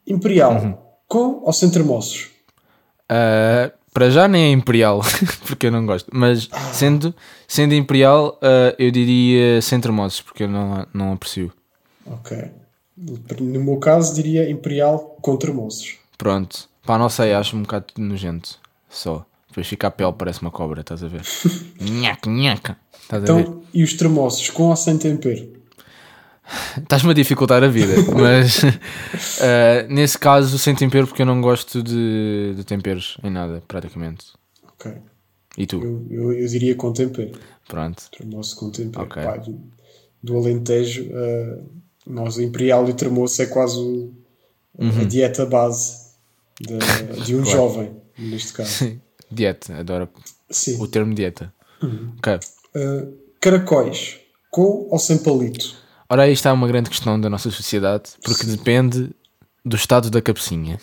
Imperial, 0.07 0.55
Uhum. 0.55 0.75
com 1.07 1.43
ou 1.45 1.53
sem 1.53 1.71
termossos? 1.71 2.29
Uh, 3.11 3.71
para 3.93 4.11
já 4.11 4.29
nem 4.29 4.45
é 4.45 4.51
Imperial, 4.53 5.01
porque 5.47 5.67
eu 5.67 5.73
não 5.73 5.85
gosto. 5.85 6.11
Mas 6.13 6.49
sendo, 6.73 7.15
sendo 7.47 7.75
Imperial, 7.75 8.39
uh, 8.43 8.75
eu 8.79 8.91
diria 8.91 9.61
sem 9.61 9.81
termossos, 9.81 10.21
porque 10.21 10.45
eu 10.45 10.49
não, 10.49 10.87
não 10.93 11.13
aprecio. 11.13 11.53
Ok. 12.07 12.51
No 13.41 13.65
meu 13.65 13.79
caso, 13.79 14.15
diria 14.15 14.49
Imperial 14.51 15.17
com 15.21 15.37
termossos. 15.37 15.97
Pronto. 16.19 16.69
Pá, 16.85 16.99
não 16.99 17.09
sei, 17.09 17.33
acho 17.33 17.57
um 17.57 17.63
bocado 17.63 17.87
nojento. 17.97 18.59
Só. 18.89 19.25
Depois 19.49 19.67
fica 19.67 19.89
a 19.89 19.91
pele, 19.91 20.13
parece 20.13 20.43
uma 20.43 20.51
cobra, 20.51 20.81
estás 20.81 21.03
a 21.03 21.09
ver? 21.09 21.23
nhaca, 21.81 22.31
nhaca. 22.31 22.77
Estás 23.03 23.25
a 23.25 23.35
ver? 23.35 23.41
Então, 23.41 23.63
e 23.75 23.83
os 23.83 23.95
termossos, 23.95 24.49
com 24.51 24.65
ou 24.65 24.77
sem 24.77 24.97
tempero? 24.97 25.60
Estás-me 26.77 27.11
a 27.11 27.15
dificultar 27.15 27.63
a 27.63 27.69
vida, 27.69 27.95
mas 28.15 28.63
uh, 28.63 29.89
nesse 29.89 30.19
caso 30.19 30.59
sem 30.59 30.75
tempero, 30.75 31.07
porque 31.07 31.23
eu 31.23 31.27
não 31.27 31.41
gosto 31.41 31.83
de, 31.83 32.55
de 32.57 32.65
temperos 32.65 33.17
em 33.23 33.31
nada, 33.31 33.63
praticamente. 33.69 34.27
Ok. 34.75 34.93
E 35.59 35.67
tu? 35.67 35.83
Eu, 35.83 36.07
eu, 36.11 36.33
eu 36.33 36.47
diria 36.49 36.75
com 36.75 36.93
tempero. 36.93 37.33
Pronto. 37.69 38.03
Termoço 38.17 38.57
com 38.57 38.71
tempero. 38.71 39.05
Ok. 39.05 39.23
Pá, 39.23 39.37
do, 39.37 39.61
do 40.23 40.37
Alentejo, 40.37 41.05
uh, 41.11 41.65
nós, 42.07 42.37
o 42.37 42.43
Imperial 42.43 42.87
e 42.89 42.91
o 42.91 42.95
termoço 42.95 43.41
é 43.43 43.47
quase 43.47 43.79
o- 43.79 44.13
a 44.79 45.05
dieta 45.05 45.45
base 45.47 46.11
de, 46.61 47.25
de 47.25 47.35
um 47.35 47.39
Uhum. 47.39 47.45
Claro. 47.45 47.59
jovem, 47.59 47.91
neste 48.19 48.53
caso. 48.53 48.71
Sim. 48.71 49.01
Dieta, 49.31 49.77
adoro 49.79 50.09
Sim. 50.51 50.81
o 50.83 50.89
termo 50.89 51.15
dieta. 51.15 51.53
Ok. 52.19 52.35
Uh, 52.75 53.15
caracóis, 53.41 54.19
com 54.51 54.89
ou 54.91 54.99
sem 54.99 55.19
palito? 55.19 55.75
Ora, 56.11 56.25
aí 56.25 56.33
está 56.33 56.53
uma 56.53 56.67
grande 56.67 56.91
questão 56.91 57.21
da 57.21 57.31
nossa 57.31 57.51
sociedade, 57.51 58.11
porque 58.25 58.45
depende 58.45 59.11
do 59.65 59.77
estado 59.77 60.11
da 60.11 60.21
cabecinha. 60.21 60.79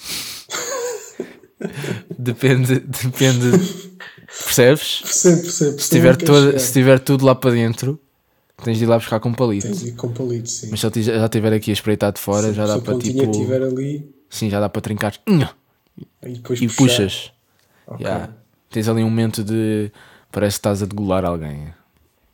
depende, 2.17 2.79
depende. 2.79 3.51
Percebes? 4.25 5.01
Percebo, 5.01 5.41
percebo. 5.41 5.79
Se 5.79 5.89
tiver, 5.89 6.15
toda, 6.15 6.57
se 6.57 6.71
tiver 6.71 6.99
tudo 6.99 7.25
lá 7.25 7.35
para 7.35 7.51
dentro, 7.51 7.99
tens 8.63 8.77
de 8.77 8.85
ir 8.85 8.87
lá 8.87 8.97
buscar 8.97 9.19
com 9.19 9.33
palito. 9.33 9.67
Tens 9.67 9.79
de 9.81 9.89
ir 9.89 9.95
com 9.95 10.13
palito, 10.13 10.49
sim. 10.49 10.69
Mas 10.71 10.79
se 10.79 10.87
ele 10.87 11.03
já 11.03 11.25
estiver 11.25 11.53
aqui 11.53 11.71
a 11.71 11.73
espreitar 11.73 12.13
de 12.13 12.19
fora, 12.19 12.53
já 12.53 12.65
se 12.65 12.73
dá 12.75 12.79
para 12.79 12.97
tipo. 12.97 13.29
estiver 13.29 13.61
ali 13.61 14.17
Sim, 14.29 14.49
já 14.49 14.59
dá 14.59 14.69
para 14.69 14.81
trincar. 14.81 15.13
E 16.23 16.41
E 16.61 16.69
puxas. 16.69 17.31
Ok. 17.85 18.05
Já. 18.05 18.29
Tens 18.69 18.87
ali 18.87 19.03
um 19.03 19.09
momento 19.09 19.43
de. 19.43 19.91
Parece 20.31 20.55
que 20.55 20.59
estás 20.59 20.83
a 20.83 20.85
degolar 20.85 21.25
alguém. 21.25 21.73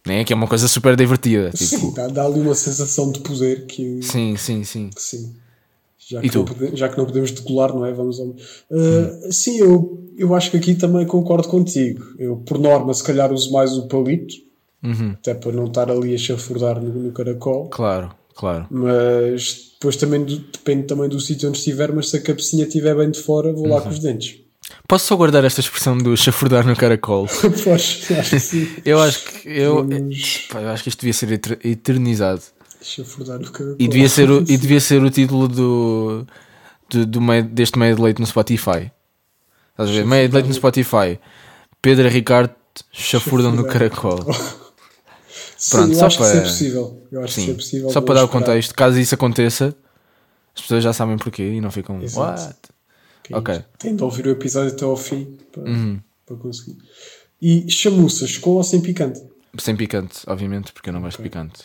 Né? 0.05 0.23
Que 0.23 0.33
é 0.33 0.35
uma 0.35 0.47
coisa 0.47 0.67
super 0.67 0.95
divertida. 0.95 1.51
Sim, 1.55 1.77
Tipo, 1.77 1.91
dá, 1.95 2.07
dá 2.07 2.25
ali 2.25 2.39
uma 2.41 2.55
sensação 2.55 3.11
de 3.11 3.19
poder 3.21 3.65
que 3.67 4.01
sim, 4.01 4.35
sim, 4.35 4.63
sim. 4.63 4.89
sim. 4.97 5.33
Já 6.05 6.19
que, 6.21 6.35
não 6.37 6.45
já 6.75 6.89
que 6.89 6.97
não 6.97 7.05
podemos 7.05 7.31
decolar, 7.31 7.73
não 7.73 7.85
é? 7.85 7.93
Vamos 7.93 8.19
ao... 8.19 8.27
Uh, 8.27 9.31
Sim, 9.31 9.57
eu, 9.59 10.03
eu 10.17 10.35
acho 10.35 10.51
que 10.51 10.57
aqui 10.57 10.75
também 10.75 11.05
concordo 11.05 11.47
contigo. 11.47 12.03
Eu, 12.19 12.35
por 12.35 12.59
norma, 12.59 12.93
se 12.93 13.01
calhar 13.03 13.31
uso 13.31 13.51
mais 13.53 13.71
o 13.77 13.87
palito, 13.87 14.35
Uhum. 14.83 15.11
até 15.11 15.33
para 15.33 15.53
não 15.53 15.63
estar 15.67 15.89
ali 15.89 16.13
a 16.13 16.17
chafurdar 16.17 16.83
no, 16.83 16.91
no 16.93 17.11
caracol. 17.13 17.69
Claro, 17.69 18.13
claro. 18.35 18.67
Mas 18.69 19.71
depois 19.75 19.95
também 19.95 20.25
do- 20.25 20.39
depende 20.39 20.83
também 20.87 21.07
do 21.07 21.21
sítio 21.21 21.47
onde 21.47 21.57
estiver, 21.59 21.93
mas 21.93 22.09
se 22.09 22.17
a 22.17 22.21
cabecinha 22.21 22.65
estiver 22.65 22.93
bem 22.93 23.09
de 23.09 23.19
fora, 23.21 23.53
vou 23.53 23.65
lá 23.65 23.77
Uhum. 23.77 23.83
com 23.83 23.89
os 23.91 23.99
dentes. 23.99 24.41
Posso 24.87 25.05
só 25.07 25.15
guardar 25.15 25.43
esta 25.43 25.59
expressão 25.61 25.97
do 25.97 26.15
chafurdar 26.15 26.65
no 26.65 26.75
caracol? 26.75 27.27
Pois, 27.63 27.67
acho 28.11 28.29
que 28.29 28.39
sim. 28.39 28.75
Eu 28.85 29.01
acho 29.01 29.23
que 29.25 29.49
eu, 29.49 29.75
Vamos 29.87 30.47
pá, 30.51 30.61
eu 30.61 30.69
acho 30.69 30.83
que 30.83 30.89
isto 30.89 30.99
devia 31.01 31.13
ser 31.13 31.31
eter- 31.31 31.59
eternizado. 31.63 32.41
chafurdar 32.81 33.39
o 33.41 33.51
caracol. 33.51 33.75
E 33.79 33.87
devia 33.87 34.09
ser 34.09 34.29
o, 34.29 34.41
e 34.41 34.57
devia 34.57 34.79
ser 34.79 35.01
o 35.03 35.09
título 35.09 35.47
do, 35.47 36.27
do, 36.89 37.05
do 37.05 37.21
meio, 37.21 37.43
deste 37.43 37.77
meio 37.79 37.95
de 37.95 38.01
leite 38.01 38.19
no 38.19 38.25
Spotify. 38.27 38.91
Estás 39.71 39.89
a 39.89 39.93
ver? 39.93 40.05
Meio 40.05 40.27
de 40.29 40.33
leite 40.35 40.47
no 40.47 40.53
Spotify. 40.53 41.19
Pedro 41.81 42.05
e 42.07 42.09
Ricardo 42.09 42.53
chafurdam 42.91 43.51
no 43.51 43.65
caracol. 43.65 44.19
Sim, 45.57 45.77
Pronto, 45.77 45.93
eu 45.93 45.95
só 45.95 46.07
é 46.07 46.17
para- 46.17 46.39
é 46.39 47.27
Sim. 47.27 47.53
possível. 47.55 47.89
Só 47.89 48.01
para 48.01 48.15
dar 48.15 48.23
o 48.25 48.27
contexto, 48.27 48.75
caso 48.75 48.99
isso 48.99 49.15
aconteça, 49.15 49.73
as 50.55 50.61
pessoas 50.61 50.83
já 50.83 50.91
sabem 50.91 51.17
porquê 51.17 51.43
e 51.53 51.61
não 51.61 51.71
ficam. 51.71 52.01
Exato. 52.01 52.41
What? 52.41 52.57
Que 53.23 53.33
é 53.33 53.37
Ok. 53.37 53.55
isto. 53.55 53.65
Tem 53.79 53.95
de 53.95 54.03
ouvir 54.03 54.27
o 54.27 54.31
episódio 54.31 54.73
até 54.73 54.83
ao 54.85 54.97
fim 54.97 55.37
para, 55.51 55.63
Uhum. 55.63 55.99
para 56.25 56.35
conseguir. 56.37 56.77
E 57.41 57.69
chamuças, 57.69 58.37
com 58.37 58.51
ou 58.51 58.63
sem 58.63 58.81
picante? 58.81 59.21
Sem 59.57 59.75
picante, 59.75 60.19
obviamente, 60.27 60.71
porque 60.73 60.89
eu 60.89 60.93
não 60.93 61.01
gosto 61.01 61.21
de 61.21 61.27
Ok. 61.27 61.29
picante. 61.29 61.63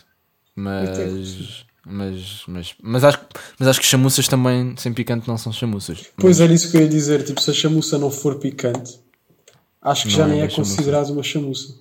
Mas. 0.55 1.65
Mas, 1.91 2.43
mas, 2.47 2.75
mas, 2.83 3.03
acho, 3.05 3.19
mas 3.59 3.67
acho 3.69 3.81
que 3.81 3.87
chamuças 3.87 4.29
também 4.29 4.75
sem 4.77 4.93
picante 4.93 5.27
não 5.27 5.39
são 5.39 5.51
chamuças. 5.51 6.05
Pois 6.19 6.39
era 6.39 6.53
isso 6.53 6.71
que 6.71 6.77
eu 6.77 6.83
ia 6.83 6.89
dizer. 6.89 7.25
Tipo, 7.25 7.41
se 7.41 7.51
a 7.51 7.55
chamuça 7.55 7.97
não 7.97 8.11
for 8.11 8.39
picante, 8.39 8.99
acho 9.81 10.03
que 10.03 10.11
Não 10.11 10.17
já 10.19 10.25
é 10.25 10.29
nem 10.29 10.41
é 10.43 10.49
chamuça. 10.51 10.75
considerado 10.77 11.11
uma 11.11 11.23
chamuça. 11.23 11.75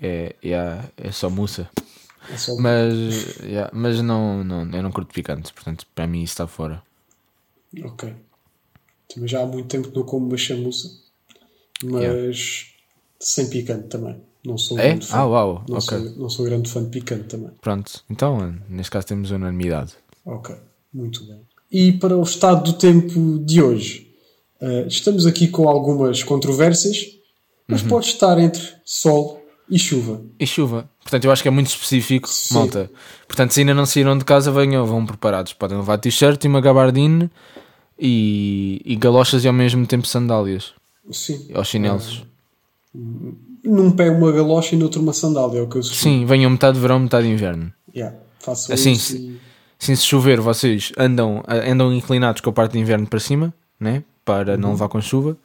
É, 0.00 0.34
é, 0.42 0.80
é 0.96 1.12
só 1.12 1.28
muça. 1.28 1.68
É 2.32 2.38
só 2.38 2.56
Mas, 2.56 3.36
yeah, 3.42 3.70
mas 3.74 4.00
não, 4.00 4.42
não, 4.42 4.62
eu 4.70 4.82
não 4.82 4.90
curto 4.90 5.12
picante, 5.12 5.52
portanto, 5.52 5.84
para 5.94 6.06
mim 6.06 6.22
isso 6.22 6.32
está 6.32 6.46
fora. 6.46 6.82
Ok. 7.84 8.14
Também 9.12 9.28
já 9.28 9.42
há 9.42 9.46
muito 9.46 9.68
tempo 9.68 9.88
que 9.88 9.96
não 9.96 10.04
como 10.04 10.26
uma 10.26 10.36
chamuça, 10.36 10.88
mas 11.84 12.66
sem 13.18 13.48
picante 13.48 13.88
também. 13.88 14.16
Não 14.44 14.56
sou 14.56 14.78
É? 14.78 14.88
grande 14.88 15.06
fã. 15.06 15.18
Ah, 15.18 15.26
uau, 15.26 15.64
não, 15.68 15.76
ok. 15.78 15.98
sou, 15.98 16.10
não 16.16 16.30
sou 16.30 16.44
grande 16.46 16.70
fã 16.70 16.82
de 16.82 16.90
picante 16.90 17.24
também. 17.24 17.50
Pronto, 17.60 18.02
então, 18.08 18.54
neste 18.68 18.90
caso 18.90 19.06
temos 19.06 19.30
unanimidade. 19.30 19.92
Ok, 20.24 20.54
muito 20.92 21.24
bem. 21.26 21.40
E 21.70 21.92
para 21.92 22.16
o 22.16 22.22
estado 22.22 22.64
do 22.64 22.78
tempo 22.78 23.38
de 23.44 23.60
hoje, 23.62 24.10
eh, 24.60 24.86
estamos 24.88 25.26
aqui 25.26 25.48
com 25.48 25.68
algumas 25.68 26.22
controvérsias, 26.22 27.06
mas 27.68 27.82
Uhum. 27.82 27.88
pode 27.88 28.06
estar 28.06 28.38
entre 28.38 28.62
sol 28.84 29.44
e 29.68 29.78
chuva. 29.78 30.22
E 30.38 30.46
chuva. 30.46 30.88
Portanto, 31.02 31.24
eu 31.26 31.30
acho 31.30 31.42
que 31.42 31.48
é 31.48 31.50
muito 31.50 31.68
específico, 31.68 32.28
Sim. 32.28 32.54
malta. 32.54 32.90
Portanto, 33.28 33.52
se 33.52 33.60
ainda 33.60 33.74
não 33.74 33.84
saíram 33.86 34.16
de 34.16 34.24
casa, 34.24 34.50
venham, 34.50 34.84
vão 34.86 35.04
preparados. 35.04 35.52
Podem 35.52 35.76
levar 35.78 35.98
t-shirt 35.98 36.42
e 36.44 36.48
uma 36.48 36.60
gabardine 36.60 37.30
e, 38.00 38.80
e 38.84 38.96
galochas 38.96 39.44
e 39.44 39.48
ao 39.48 39.52
mesmo 39.54 39.86
tempo 39.86 40.06
sandálias. 40.06 40.72
Sim. 41.12 41.48
Aos 41.54 41.68
chinelos. 41.68 42.24
Num 43.62 43.90
pé 43.92 44.10
uma 44.10 44.32
galocha 44.32 44.74
e 44.74 44.78
no 44.78 44.84
outro 44.86 45.00
uma 45.02 45.12
sandália, 45.12 45.58
é 45.58 45.62
o 45.62 45.68
que 45.68 45.76
eu 45.76 45.82
sugiro. 45.82 46.02
Sim, 46.02 46.24
venham 46.26 46.50
metade 46.50 46.74
de 46.76 46.80
verão, 46.80 46.98
metade 46.98 47.26
de 47.26 47.32
inverno. 47.32 47.70
Yeah, 47.94 48.16
façam 48.40 48.74
Assim, 48.74 48.94
se- 48.94 49.16
e- 49.16 49.40
Sim, 49.78 49.94
se 49.96 50.02
chover, 50.04 50.40
vocês 50.40 50.92
andam, 50.98 51.42
andam 51.48 51.92
inclinados 51.94 52.40
com 52.42 52.50
a 52.50 52.52
parte 52.52 52.72
de 52.72 52.78
inverno 52.78 53.06
para 53.06 53.18
cima, 53.18 53.52
né? 53.78 54.02
Para 54.24 54.56
não 54.56 54.72
levar 54.72 54.88
com 54.88 55.00
chuva. 55.00 55.36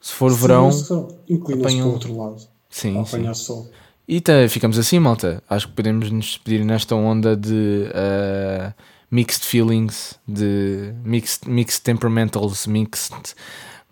Se 0.00 0.12
for 0.12 0.32
verão, 0.32 0.70
Sim, 0.72 0.84
só 0.84 1.08
Inclina-se 1.28 1.76
para 1.76 1.86
o 1.86 1.92
outro 1.92 2.16
lado. 2.18 2.36
sim, 2.68 2.94
Para 2.94 3.04
sim. 3.04 3.16
apanhar 3.16 3.34
sol. 3.34 3.68
E 4.06 4.20
tá, 4.20 4.32
ficamos 4.48 4.78
assim, 4.78 4.98
malta. 4.98 5.42
Acho 5.48 5.68
que 5.68 5.74
podemos 5.74 6.10
nos 6.10 6.24
despedir 6.26 6.64
nesta 6.64 6.94
onda 6.96 7.36
de 7.36 7.84
uh, 7.88 8.72
mixed 9.10 9.44
feelings, 9.44 10.18
de 10.26 10.92
mixed, 11.04 11.46
mixed 11.46 11.84
temperamentals, 11.84 12.66
mixed 12.66 13.34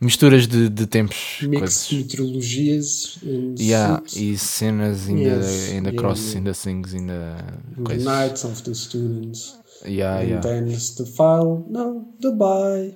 misturas 0.01 0.47
de, 0.47 0.69
de 0.69 0.87
tempos, 0.87 1.41
Mix 1.41 1.61
coisas. 1.61 1.91
meteorologias 1.91 3.19
and 3.23 3.59
Yeah, 3.59 4.03
suits 4.07 4.17
e 4.17 4.37
cenas 4.39 5.09
in 5.09 5.19
Yes, 5.19 5.69
the, 5.69 5.75
in 5.77 5.83
the 5.85 5.93
yeah, 5.93 6.01
crosses, 6.01 6.33
yeah. 6.33 6.39
in 6.39 6.45
the 6.45 6.55
things, 6.55 6.95
in 6.95 7.07
the 7.07 7.35
the 7.77 7.97
nights 7.97 8.45
of 8.45 8.63
the 8.65 8.75
students. 8.75 9.57
Yeah, 9.85 10.19
and 10.21 10.29
yeah. 10.29 10.41
then 10.41 10.67
the 10.97 11.07
file. 11.07 11.65
No, 11.69 12.09
the 12.21 12.33
bye. 12.33 12.95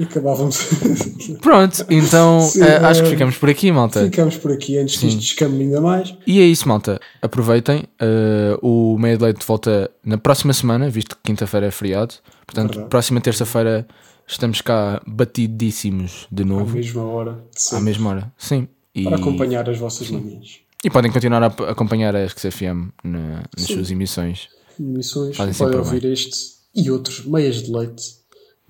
E 0.00 0.04
acabávamos. 0.04 0.58
Pronto, 1.42 1.84
então 1.90 2.40
Sim, 2.40 2.62
uh, 2.62 2.86
acho 2.86 3.02
que 3.02 3.08
eh, 3.08 3.10
ficamos 3.10 3.36
por 3.36 3.50
aqui, 3.50 3.70
malta. 3.70 4.02
Ficamos 4.04 4.36
por 4.38 4.50
aqui 4.52 4.78
antes 4.78 4.98
Sim. 4.98 5.08
disto 5.08 5.20
descambe 5.20 5.62
ainda 5.62 5.80
mais. 5.80 6.14
E 6.26 6.40
é 6.40 6.44
isso, 6.44 6.66
malta. 6.66 6.98
Aproveitem. 7.20 7.84
uh, 8.00 8.58
o 8.66 8.98
Meia 8.98 9.16
de 9.18 9.24
Leite 9.24 9.44
volta 9.46 9.90
na 10.04 10.16
próxima 10.16 10.52
semana, 10.54 10.88
visto 10.88 11.14
que 11.16 11.22
quinta-feira 11.24 11.66
é 11.66 11.70
feriado. 11.70 12.14
Portanto, 12.46 12.70
Verdade. 12.70 12.88
próxima 12.88 13.20
terça-feira 13.20 13.86
estamos 14.26 14.60
cá 14.62 15.02
batidíssimos 15.06 16.26
de 16.32 16.42
À 16.42 16.46
novo. 16.46 16.74
mesma 16.76 17.02
hora. 17.04 17.44
de 17.54 17.76
À 17.76 17.80
mesma 17.80 18.10
hora. 18.10 18.32
Sim. 18.38 18.68
E, 18.94 19.04
Para 19.04 19.16
acompanhar 19.16 19.68
as 19.68 19.78
vossas 19.78 20.10
manhãs. 20.10 20.60
e 20.84 20.88
podem 20.90 21.12
continuar 21.12 21.42
a 21.42 21.46
acompanhar 21.46 22.16
a 22.16 22.26
XFM 22.26 22.88
na- 23.04 23.42
nas 23.56 23.66
Sim. 23.66 23.74
suas 23.74 23.90
emissões. 23.90 24.48
Emissões. 24.78 25.36
Podem 25.36 25.78
ouvir 25.78 26.00
bem. 26.02 26.12
este 26.12 26.36
e 26.74 26.90
outros 26.90 27.24
meias 27.26 27.62
de 27.62 27.70
leite 27.70 28.19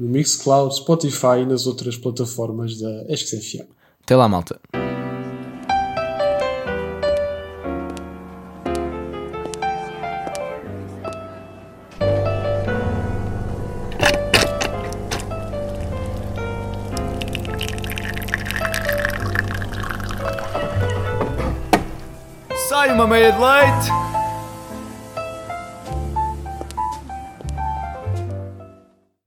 no 0.01 0.09
Mixcloud, 0.09 0.75
Spotify 0.75 1.43
e 1.43 1.47
nas 1.47 1.67
outras 1.67 1.95
plataformas 1.95 2.81
da 2.81 3.05
ESC-FM. 3.13 3.69
Até 4.03 4.17
lá, 4.17 4.27
malta. 4.27 4.59